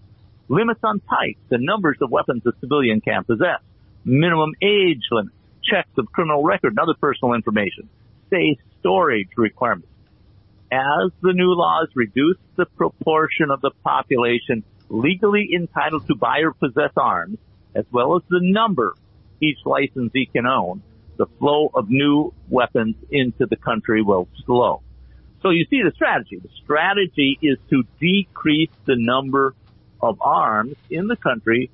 limits 0.47 0.79
on 0.81 1.01
types 1.01 1.41
and 1.51 1.65
numbers 1.65 1.97
of 1.99 2.09
weapons 2.09 2.45
a 2.45 2.53
civilian 2.61 3.01
can 3.01 3.25
possess, 3.25 3.59
minimum 4.05 4.53
age 4.61 5.03
limits, 5.11 5.35
checks 5.61 5.91
of 5.97 6.09
criminal 6.13 6.41
record 6.43 6.71
and 6.71 6.79
other 6.79 6.95
personal 7.01 7.33
information, 7.33 7.89
safe 8.29 8.59
storage 8.79 9.29
requirements. 9.35 9.89
As 10.71 11.11
the 11.21 11.33
new 11.33 11.53
laws 11.53 11.89
reduce 11.95 12.37
the 12.55 12.65
proportion 12.65 13.51
of 13.51 13.59
the 13.59 13.71
population 13.83 14.63
legally 14.87 15.49
entitled 15.53 16.07
to 16.07 16.15
buy 16.15 16.39
or 16.39 16.53
possess 16.53 16.91
arms, 16.95 17.39
as 17.75 17.85
well 17.91 18.15
as 18.15 18.23
the 18.29 18.39
number 18.41 18.95
each 19.41 19.59
licensee 19.65 20.29
can 20.31 20.45
own, 20.45 20.81
the 21.17 21.27
flow 21.37 21.69
of 21.73 21.89
new 21.89 22.33
weapons 22.49 22.95
into 23.11 23.45
the 23.45 23.55
country 23.55 24.01
will 24.01 24.27
slow. 24.45 24.81
So 25.41 25.49
you 25.49 25.65
see 25.69 25.81
the 25.83 25.91
strategy. 25.91 26.37
The 26.37 26.49
strategy 26.63 27.37
is 27.41 27.57
to 27.69 27.83
decrease 27.99 28.71
the 28.85 28.95
number 28.97 29.53
of 30.01 30.21
arms 30.21 30.75
in 30.89 31.07
the 31.07 31.15
country 31.15 31.69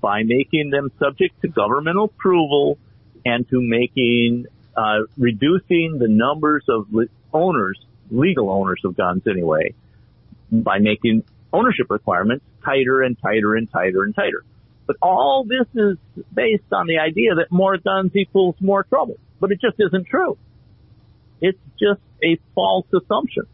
by 0.00 0.22
making 0.22 0.70
them 0.70 0.90
subject 0.98 1.40
to 1.42 1.48
governmental 1.48 2.04
approval 2.04 2.78
and 3.24 3.48
to 3.50 3.60
making 3.60 4.46
uh, 4.76 5.00
reducing 5.16 5.98
the 5.98 6.08
numbers 6.08 6.64
of 6.68 6.86
owners, 7.32 7.78
legal 8.10 8.50
owners 8.50 8.80
of 8.84 8.96
guns 8.96 9.22
anyway, 9.26 9.74
by 10.52 10.78
making 10.78 11.24
ownership 11.52 11.90
requirements 11.90 12.44
tighter 12.64 13.02
and 13.02 13.16
tighter 13.20 13.54
and 13.54 13.70
tighter 13.70 14.02
and 14.02 14.14
tighter. 14.14 14.44
But 14.86 14.96
all 15.02 15.44
this 15.44 15.66
is 15.74 15.98
based 16.32 16.72
on 16.72 16.86
the 16.86 16.98
idea 16.98 17.34
that 17.36 17.50
more 17.50 17.76
guns 17.76 18.14
equals 18.14 18.54
more 18.60 18.84
trouble. 18.84 19.16
But 19.40 19.52
it 19.52 19.60
just 19.60 19.76
isn't 19.78 20.06
true. 20.06 20.38
It's 21.40 21.58
just 21.78 22.00
a 22.22 22.38
false 22.54 22.86
assumption. 22.92 23.44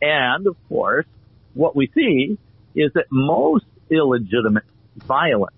And 0.00 0.46
of 0.46 0.56
course, 0.68 1.06
what 1.54 1.76
we 1.76 1.90
see 1.94 2.38
is 2.74 2.92
that 2.94 3.06
most 3.10 3.66
illegitimate 3.90 4.64
violence 4.96 5.54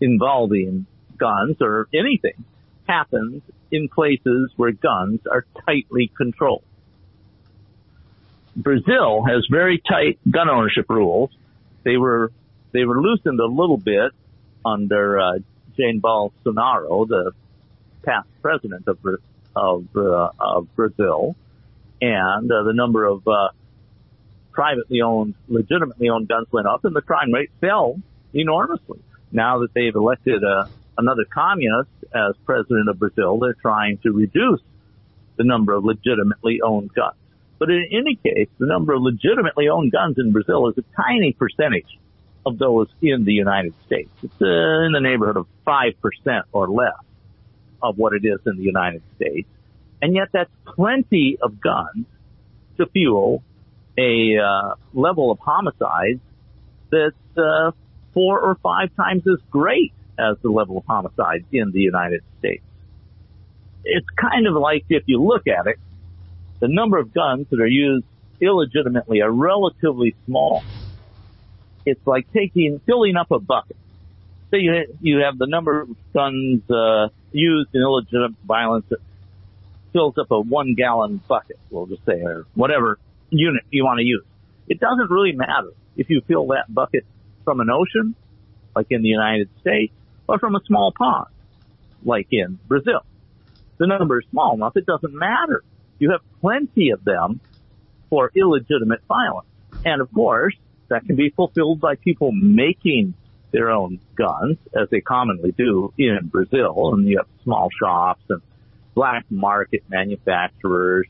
involving 0.00 0.86
guns 1.16 1.56
or 1.60 1.88
anything 1.94 2.44
happens 2.86 3.42
in 3.70 3.88
places 3.88 4.50
where 4.56 4.72
guns 4.72 5.20
are 5.30 5.46
tightly 5.66 6.10
controlled. 6.16 6.64
Brazil 8.54 9.24
has 9.24 9.46
very 9.50 9.78
tight 9.78 10.18
gun 10.30 10.50
ownership 10.50 10.86
rules. 10.90 11.30
They 11.84 11.96
were 11.96 12.32
they 12.72 12.84
were 12.84 13.00
loosened 13.00 13.38
a 13.38 13.46
little 13.46 13.76
bit 13.76 14.12
under 14.64 15.20
uh, 15.20 15.38
Jair 15.78 16.00
Bolsonaro, 16.00 17.06
the 17.08 17.32
past 18.02 18.28
president 18.40 18.88
of 18.88 18.98
of, 19.54 19.86
uh, 19.94 20.30
of 20.40 20.74
Brazil, 20.74 21.36
and 22.00 22.50
uh, 22.50 22.62
the 22.62 22.72
number 22.72 23.04
of 23.04 23.26
uh, 23.28 23.48
privately 24.50 25.02
owned, 25.02 25.34
legitimately 25.48 26.08
owned 26.08 26.28
guns 26.28 26.46
went 26.50 26.66
up, 26.66 26.84
and 26.84 26.96
the 26.96 27.02
crime 27.02 27.32
rate 27.32 27.50
fell 27.60 28.00
enormously. 28.32 29.00
Now 29.30 29.60
that 29.60 29.74
they've 29.74 29.94
elected 29.94 30.42
a, 30.42 30.46
uh, 30.46 30.68
another 30.96 31.24
communist 31.32 31.90
as 32.14 32.34
president 32.44 32.88
of 32.88 32.98
Brazil, 32.98 33.38
they're 33.38 33.54
trying 33.54 33.98
to 33.98 34.10
reduce 34.10 34.60
the 35.36 35.44
number 35.44 35.72
of 35.72 35.84
legitimately 35.84 36.60
owned 36.62 36.92
guns. 36.94 37.16
But 37.58 37.70
in 37.70 37.86
any 37.92 38.16
case, 38.16 38.48
the 38.58 38.66
number 38.66 38.92
of 38.92 39.02
legitimately 39.02 39.68
owned 39.68 39.92
guns 39.92 40.16
in 40.18 40.32
Brazil 40.32 40.68
is 40.68 40.78
a 40.78 40.84
tiny 40.96 41.32
percentage 41.32 41.98
of 42.44 42.58
those 42.58 42.88
in 43.00 43.24
the 43.24 43.32
United 43.32 43.74
States. 43.86 44.10
It's 44.22 44.40
uh, 44.40 44.86
in 44.86 44.92
the 44.92 45.00
neighborhood 45.00 45.36
of 45.36 45.46
5% 45.66 46.42
or 46.52 46.68
less 46.68 46.94
of 47.82 47.98
what 47.98 48.12
it 48.12 48.24
is 48.24 48.40
in 48.46 48.56
the 48.56 48.62
United 48.62 49.02
States. 49.16 49.48
And 50.00 50.14
yet 50.14 50.28
that's 50.32 50.50
plenty 50.64 51.38
of 51.40 51.60
guns 51.60 52.06
to 52.78 52.86
fuel 52.86 53.42
a 53.96 54.38
uh, 54.38 54.74
level 54.94 55.30
of 55.30 55.38
homicides 55.38 56.20
that's 56.90 57.14
uh, 57.36 57.72
four 58.14 58.40
or 58.40 58.56
five 58.56 58.94
times 58.96 59.22
as 59.26 59.38
great 59.50 59.92
as 60.18 60.36
the 60.42 60.50
level 60.50 60.78
of 60.78 60.84
homicides 60.86 61.44
in 61.52 61.70
the 61.72 61.80
United 61.80 62.22
States. 62.38 62.64
It's 63.84 64.06
kind 64.16 64.46
of 64.46 64.54
like 64.54 64.84
if 64.88 65.04
you 65.06 65.22
look 65.22 65.46
at 65.46 65.66
it, 65.66 65.78
the 66.60 66.68
number 66.68 66.98
of 66.98 67.12
guns 67.12 67.46
that 67.50 67.60
are 67.60 67.66
used 67.66 68.06
illegitimately 68.40 69.20
are 69.22 69.30
relatively 69.30 70.14
small. 70.26 70.62
It's 71.84 72.06
like 72.06 72.32
taking, 72.32 72.80
filling 72.86 73.16
up 73.16 73.30
a 73.30 73.38
bucket. 73.38 73.76
So 74.50 74.56
you, 74.56 74.86
you 75.00 75.18
have 75.18 75.38
the 75.38 75.46
number 75.46 75.80
of 75.80 75.88
guns, 76.12 76.68
uh, 76.70 77.08
used 77.32 77.70
in 77.74 77.80
illegitimate 77.80 78.36
violence 78.46 78.84
that 78.90 79.00
fills 79.92 80.16
up 80.18 80.30
a 80.30 80.40
one 80.40 80.74
gallon 80.74 81.20
bucket, 81.28 81.58
we'll 81.70 81.86
just 81.86 82.04
say, 82.04 82.20
or 82.22 82.46
whatever 82.54 82.98
unit 83.30 83.64
you 83.70 83.84
want 83.84 83.98
to 83.98 84.04
use. 84.04 84.24
It 84.68 84.80
doesn't 84.80 85.10
really 85.10 85.32
matter 85.32 85.72
if 85.96 86.08
you 86.10 86.22
fill 86.26 86.48
that 86.48 86.72
bucket 86.72 87.04
from 87.44 87.60
an 87.60 87.70
ocean, 87.70 88.14
like 88.74 88.86
in 88.90 89.02
the 89.02 89.08
United 89.08 89.48
States, 89.60 89.92
or 90.28 90.38
from 90.38 90.54
a 90.54 90.60
small 90.66 90.92
pond, 90.96 91.28
like 92.04 92.28
in 92.30 92.58
Brazil. 92.68 93.00
The 93.78 93.86
number 93.86 94.20
is 94.20 94.26
small 94.30 94.54
enough, 94.54 94.76
it 94.76 94.86
doesn't 94.86 95.14
matter. 95.14 95.62
You 95.98 96.12
have 96.12 96.20
plenty 96.40 96.90
of 96.90 97.04
them 97.04 97.40
for 98.10 98.30
illegitimate 98.34 99.00
violence. 99.08 99.48
And 99.84 100.00
of 100.00 100.12
course, 100.12 100.54
that 100.92 101.06
can 101.06 101.16
be 101.16 101.30
fulfilled 101.30 101.80
by 101.80 101.96
people 101.96 102.32
making 102.32 103.14
their 103.50 103.70
own 103.70 103.98
guns, 104.14 104.58
as 104.74 104.88
they 104.90 105.00
commonly 105.00 105.52
do 105.52 105.92
in 105.98 106.18
Brazil. 106.24 106.92
And 106.94 107.06
you 107.06 107.18
have 107.18 107.26
small 107.44 107.68
shops 107.78 108.22
and 108.28 108.40
black 108.94 109.24
market 109.30 109.82
manufacturers 109.88 111.06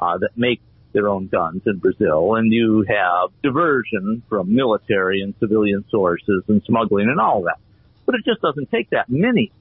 uh, 0.00 0.18
that 0.18 0.30
make 0.36 0.60
their 0.92 1.08
own 1.08 1.28
guns 1.28 1.62
in 1.66 1.78
Brazil, 1.78 2.34
and 2.34 2.52
you 2.52 2.84
have 2.88 3.30
diversion 3.44 4.22
from 4.28 4.52
military 4.52 5.20
and 5.20 5.34
civilian 5.38 5.84
sources 5.88 6.42
and 6.48 6.62
smuggling 6.64 7.08
and 7.08 7.20
all 7.20 7.42
that. 7.42 7.58
But 8.06 8.16
it 8.16 8.24
just 8.24 8.40
doesn't 8.40 8.70
take 8.72 8.90
that 8.90 9.08
many. 9.08 9.52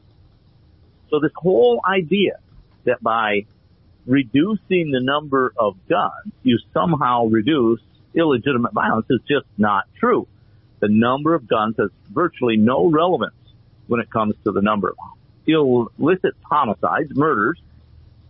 So 1.11 1.19
this 1.19 1.31
whole 1.35 1.81
idea 1.87 2.39
that 2.85 3.01
by 3.03 3.45
reducing 4.07 4.89
the 4.91 5.01
number 5.01 5.53
of 5.55 5.77
guns, 5.87 6.33
you 6.41 6.57
somehow 6.73 7.25
reduce 7.25 7.81
illegitimate 8.15 8.73
violence 8.73 9.07
is 9.09 9.19
just 9.27 9.45
not 9.57 9.85
true. 9.99 10.27
The 10.79 10.89
number 10.89 11.33
of 11.33 11.47
guns 11.47 11.75
has 11.77 11.89
virtually 12.11 12.57
no 12.57 12.89
relevance 12.89 13.33
when 13.87 13.99
it 13.99 14.09
comes 14.09 14.35
to 14.43 14.51
the 14.51 14.61
number 14.61 14.89
of 14.89 14.95
illicit 15.45 16.35
homicides, 16.43 17.11
murders, 17.15 17.59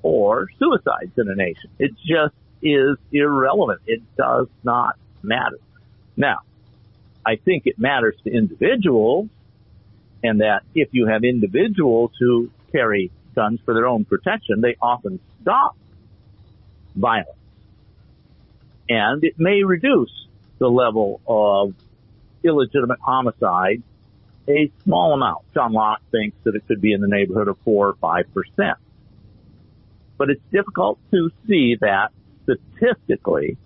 or 0.02 0.48
suicides 0.58 1.12
in 1.18 1.30
a 1.30 1.36
nation. 1.36 1.70
It 1.78 1.92
just 1.98 2.34
is 2.62 2.98
irrelevant. 3.12 3.82
It 3.86 4.02
does 4.16 4.48
not 4.64 4.96
matter. 5.22 5.60
Now, 6.16 6.40
I 7.26 7.36
think 7.36 7.64
it 7.66 7.78
matters 7.78 8.16
to 8.24 8.32
individuals 8.32 9.28
and 10.24 10.42
that 10.42 10.64
if 10.76 10.90
you 10.92 11.08
have 11.08 11.24
individuals 11.24 12.12
who 12.20 12.50
carry 12.72 13.12
guns 13.36 13.60
for 13.64 13.74
their 13.74 13.88
own 13.88 14.06
protection, 14.06 14.62
they 14.62 14.76
often 14.82 15.20
stop 15.42 15.76
violence. 16.96 17.39
And 18.90 19.24
it 19.24 19.40
may 19.40 19.64
reduce 19.64 20.12
the 20.58 20.68
level 20.68 21.22
of 21.28 21.74
illegitimate 22.44 23.00
homicide 23.00 23.84
a 24.48 24.72
small 24.84 25.14
amount. 25.14 25.46
John 25.54 25.74
Lott 25.74 26.02
thinks 26.12 26.36
that 26.44 26.56
it 26.56 26.68
could 26.68 26.82
be 26.82 26.92
in 26.92 27.02
the 27.02 27.08
neighborhood 27.08 27.48
of 27.48 27.58
four 27.64 27.90
or 27.90 27.94
five 27.96 28.26
percent. 28.34 28.78
But 30.18 30.32
it's 30.32 30.42
difficult 30.52 31.00
to 31.12 31.30
see 31.48 31.78
that 31.80 32.12
statistically. 32.44 33.58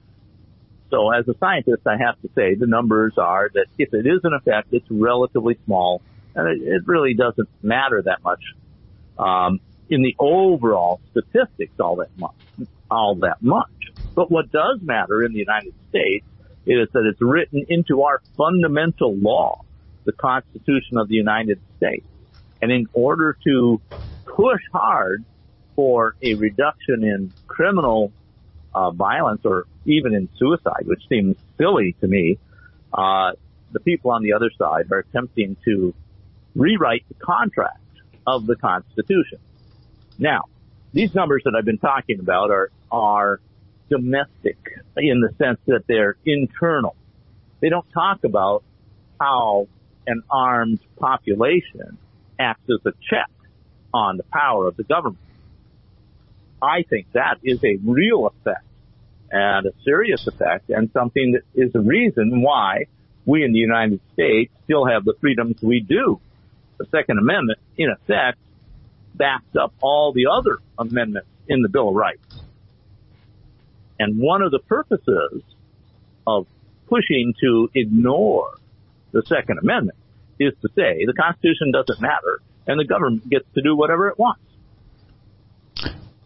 So 0.91 1.09
as 1.11 1.27
a 1.27 1.35
scientist, 1.39 1.87
I 1.87 1.97
have 1.97 2.21
to 2.21 2.29
say 2.35 2.53
the 2.53 2.67
numbers 2.67 3.13
are 3.17 3.49
that 3.53 3.65
if 3.79 3.93
it 3.93 4.05
is 4.05 4.19
an 4.23 4.33
effect, 4.33 4.73
it's 4.73 4.85
relatively 4.91 5.57
small 5.65 6.01
and 6.35 6.47
it, 6.47 6.67
it 6.67 6.83
really 6.85 7.13
doesn't 7.13 7.49
matter 7.61 8.01
that 8.03 8.23
much. 8.23 8.43
Um, 9.17 9.59
in 9.89 10.01
the 10.01 10.15
overall 10.19 10.99
statistics 11.11 11.79
all 11.79 11.97
that 11.97 12.17
much, 12.17 12.35
all 12.89 13.15
that 13.15 13.41
much. 13.41 13.69
But 14.15 14.29
what 14.29 14.51
does 14.51 14.79
matter 14.81 15.23
in 15.23 15.33
the 15.33 15.39
United 15.39 15.73
States 15.89 16.25
is 16.65 16.87
that 16.93 17.05
it's 17.05 17.21
written 17.21 17.65
into 17.67 18.03
our 18.03 18.21
fundamental 18.37 19.15
law, 19.15 19.63
the 20.05 20.11
Constitution 20.11 20.97
of 20.97 21.07
the 21.07 21.15
United 21.15 21.59
States. 21.77 22.05
And 22.61 22.71
in 22.71 22.87
order 22.93 23.37
to 23.43 23.81
push 24.25 24.61
hard 24.71 25.25
for 25.75 26.15
a 26.21 26.35
reduction 26.35 27.03
in 27.03 27.33
criminal 27.47 28.11
uh, 28.73 28.91
violence 28.91 29.41
or 29.43 29.65
even 29.85 30.13
in 30.13 30.29
suicide, 30.37 30.85
which 30.85 31.01
seems 31.09 31.35
silly 31.57 31.95
to 31.99 32.07
me, 32.07 32.37
uh, 32.93 33.33
the 33.71 33.79
people 33.79 34.11
on 34.11 34.23
the 34.23 34.33
other 34.33 34.51
side 34.57 34.91
are 34.91 34.99
attempting 34.99 35.57
to 35.65 35.93
rewrite 36.55 37.03
the 37.09 37.15
contract 37.15 37.79
of 38.25 38.45
the 38.45 38.55
Constitution. 38.55 39.39
Now, 40.17 40.43
these 40.93 41.13
numbers 41.15 41.41
that 41.45 41.55
I've 41.57 41.65
been 41.65 41.79
talking 41.79 42.19
about 42.19 42.51
are 42.51 42.69
are 42.91 43.39
domestic 43.89 44.57
in 44.97 45.21
the 45.21 45.33
sense 45.37 45.59
that 45.67 45.83
they're 45.87 46.15
internal. 46.25 46.95
They 47.59 47.69
don't 47.69 47.89
talk 47.93 48.23
about 48.23 48.63
how 49.19 49.67
an 50.05 50.23
armed 50.29 50.79
population 50.97 51.97
acts 52.39 52.69
as 52.69 52.85
a 52.85 52.91
check 53.09 53.29
on 53.93 54.17
the 54.17 54.23
power 54.23 54.67
of 54.67 54.75
the 54.75 54.83
government. 54.83 55.19
I 56.61 56.83
think 56.83 57.07
that 57.13 57.37
is 57.43 57.63
a 57.63 57.77
real 57.83 58.27
effect 58.27 58.65
and 59.31 59.65
a 59.65 59.71
serious 59.83 60.25
effect 60.27 60.69
and 60.69 60.89
something 60.93 61.33
that 61.33 61.43
is 61.53 61.73
the 61.73 61.79
reason 61.79 62.41
why 62.41 62.85
we 63.25 63.43
in 63.43 63.51
the 63.51 63.59
United 63.59 63.99
States 64.13 64.53
still 64.65 64.85
have 64.85 65.05
the 65.05 65.13
freedoms 65.19 65.61
we 65.61 65.79
do. 65.81 66.19
The 66.77 66.85
Second 66.85 67.19
Amendment, 67.19 67.59
in 67.77 67.89
effect, 67.89 68.37
backs 69.15 69.55
up 69.59 69.73
all 69.81 70.11
the 70.13 70.27
other 70.27 70.59
amendments 70.77 71.29
in 71.47 71.61
the 71.61 71.69
Bill 71.69 71.89
of 71.89 71.95
Rights. 71.95 72.42
And 73.99 74.19
one 74.19 74.41
of 74.41 74.51
the 74.51 74.59
purposes 74.59 75.43
of 76.25 76.47
pushing 76.87 77.33
to 77.41 77.69
ignore 77.75 78.51
the 79.11 79.23
Second 79.27 79.59
Amendment 79.61 79.97
is 80.39 80.53
to 80.61 80.69
say 80.75 81.05
the 81.05 81.13
Constitution 81.13 81.71
doesn't 81.71 82.01
matter 82.01 82.41
and 82.67 82.79
the 82.79 82.85
government 82.85 83.29
gets 83.29 83.45
to 83.55 83.61
do 83.61 83.75
whatever 83.75 84.07
it 84.07 84.17
wants. 84.17 84.41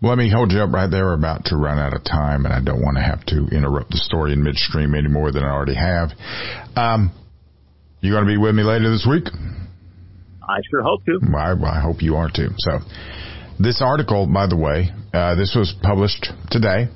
Let 0.02 0.18
me 0.20 0.30
hold 0.32 0.52
you 0.52 0.60
up 0.60 0.72
right 0.72 0.90
there. 0.90 1.06
We're 1.06 1.14
about 1.14 1.46
to 1.46 1.58
run 1.58 1.80
out 1.80 1.96
of 1.96 2.04
time, 2.04 2.46
and 2.46 2.54
I 2.54 2.62
don't 2.64 2.84
want 2.84 2.98
to 2.98 3.04
have 3.04 3.26
to 3.28 3.48
interrupt 3.48 3.90
the 3.90 3.98
story 3.98 4.32
in 4.32 4.44
midstream 4.44 4.94
any 4.94 5.08
more 5.08 5.32
than 5.32 5.44
I 5.44 5.50
already 5.50 5.74
have. 5.74 6.10
Um, 6.76 7.12
you 8.02 8.12
going 8.12 8.24
to 8.24 8.30
be 8.30 8.38
with 8.38 8.54
me 8.54 8.62
later 8.62 8.92
this 8.92 9.08
week? 9.10 9.26
I 10.48 10.60
sure 10.70 10.84
hope 10.84 11.04
to. 11.06 11.20
I, 11.36 11.54
I 11.78 11.82
hope 11.82 12.04
you 12.04 12.16
are 12.16 12.30
too. 12.30 12.50
So, 12.58 12.80
this 13.60 13.82
article, 13.84 14.28
by 14.32 14.46
the 14.46 14.56
way, 14.56 14.92
uh, 15.14 15.34
this 15.34 15.56
was 15.58 15.74
published 15.82 16.28
today. 16.52 16.90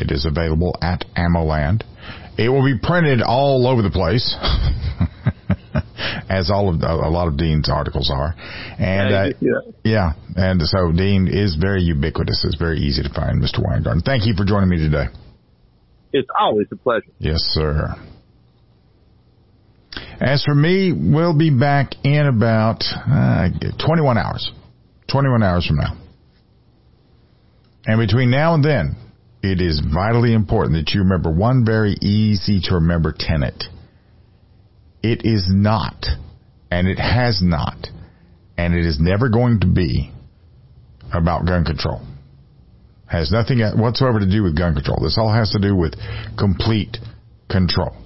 It 0.00 0.10
is 0.10 0.24
available 0.24 0.76
at 0.82 1.04
AmmoLand. 1.16 1.82
It 2.38 2.48
will 2.48 2.64
be 2.64 2.78
printed 2.78 3.22
all 3.22 3.66
over 3.66 3.82
the 3.82 3.90
place. 3.90 4.36
as 6.30 6.50
all 6.50 6.68
of 6.72 6.80
a 6.82 7.08
lot 7.08 7.28
of 7.28 7.36
Dean's 7.36 7.68
articles 7.68 8.10
are. 8.12 8.34
And 8.78 9.14
uh, 9.14 9.36
yeah. 9.40 9.72
yeah, 9.84 10.12
and 10.36 10.62
so 10.62 10.92
Dean 10.92 11.28
is 11.28 11.56
very 11.60 11.82
ubiquitous. 11.82 12.44
It's 12.44 12.56
very 12.56 12.78
easy 12.78 13.02
to 13.02 13.12
find, 13.12 13.42
Mr. 13.42 13.58
Weingarten. 13.62 14.02
Thank 14.02 14.26
you 14.26 14.34
for 14.36 14.44
joining 14.44 14.68
me 14.68 14.78
today. 14.78 15.06
It's 16.12 16.28
always 16.38 16.66
a 16.72 16.76
pleasure. 16.76 17.10
Yes, 17.18 17.40
sir. 17.52 17.94
As 20.20 20.44
for 20.44 20.54
me, 20.54 20.92
we'll 20.92 21.36
be 21.36 21.50
back 21.50 21.92
in 22.04 22.26
about 22.26 22.82
uh, 22.82 23.48
21 23.84 24.18
hours. 24.18 24.50
21 25.10 25.42
hours 25.42 25.66
from 25.66 25.76
now. 25.76 25.96
And 27.86 27.98
between 27.98 28.30
now 28.30 28.54
and 28.54 28.64
then, 28.64 28.96
it 29.42 29.60
is 29.60 29.80
vitally 29.80 30.34
important 30.34 30.74
that 30.74 30.92
you 30.94 31.00
remember 31.00 31.30
one 31.30 31.64
very 31.64 31.96
easy 32.02 32.60
to 32.64 32.74
remember 32.74 33.14
tenet. 33.16 33.64
It 35.02 35.24
is 35.24 35.46
not, 35.48 36.04
and 36.70 36.86
it 36.86 36.98
has 36.98 37.40
not, 37.42 37.88
and 38.58 38.74
it 38.74 38.84
is 38.84 38.98
never 39.00 39.30
going 39.30 39.60
to 39.60 39.66
be 39.66 40.12
about 41.12 41.46
gun 41.46 41.64
control. 41.64 42.02
Has 43.06 43.32
nothing 43.32 43.60
whatsoever 43.76 44.20
to 44.20 44.30
do 44.30 44.42
with 44.42 44.56
gun 44.56 44.74
control. 44.74 44.98
This 45.02 45.18
all 45.18 45.32
has 45.32 45.50
to 45.50 45.58
do 45.58 45.74
with 45.74 45.94
complete 46.38 46.98
control. 47.50 47.96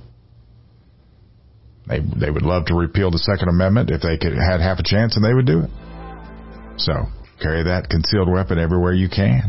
They 1.86 1.98
they 1.98 2.30
would 2.30 2.42
love 2.42 2.66
to 2.66 2.74
repeal 2.74 3.10
the 3.10 3.18
Second 3.18 3.48
Amendment 3.48 3.90
if 3.90 4.00
they 4.00 4.16
could 4.16 4.32
had 4.32 4.60
half 4.60 4.78
a 4.78 4.82
chance, 4.82 5.16
and 5.16 5.24
they 5.24 5.34
would 5.34 5.46
do 5.46 5.64
it. 5.64 5.70
So 6.78 6.92
carry 7.42 7.64
that 7.64 7.90
concealed 7.90 8.30
weapon 8.30 8.58
everywhere 8.58 8.94
you 8.94 9.08
can. 9.10 9.42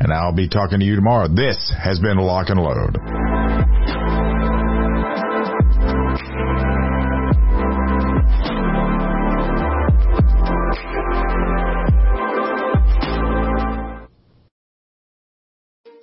And 0.00 0.12
I'll 0.12 0.32
be 0.32 0.48
talking 0.48 0.80
to 0.80 0.84
you 0.84 0.96
tomorrow. 0.96 1.28
This 1.28 1.72
has 1.78 1.98
been 1.98 2.16
Lock 2.18 2.48
and 2.48 2.60
Load. 2.60 2.98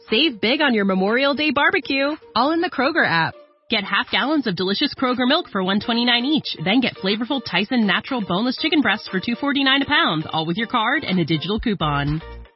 Save 0.09 0.41
big 0.41 0.59
on 0.59 0.73
your 0.73 0.85
Memorial 0.85 1.35
Day 1.35 1.51
barbecue, 1.51 2.15
all 2.35 2.51
in 2.51 2.61
the 2.61 2.69
Kroger 2.71 3.05
app. 3.05 3.35
Get 3.69 3.83
half 3.83 4.09
gallons 4.09 4.47
of 4.47 4.55
delicious 4.55 4.95
Kroger 4.95 5.27
milk 5.27 5.49
for 5.51 5.61
129 5.61 6.25
each, 6.25 6.57
then 6.65 6.81
get 6.81 6.95
flavorful 6.95 7.41
Tyson 7.45 7.85
natural 7.85 8.19
boneless 8.27 8.57
chicken 8.57 8.81
breasts 8.81 9.07
for 9.07 9.19
249 9.19 9.83
a 9.83 9.85
pound, 9.85 10.25
all 10.33 10.47
with 10.47 10.57
your 10.57 10.65
card 10.65 11.03
and 11.03 11.19
a 11.19 11.25
digital 11.25 11.59
coupon. 11.59 12.19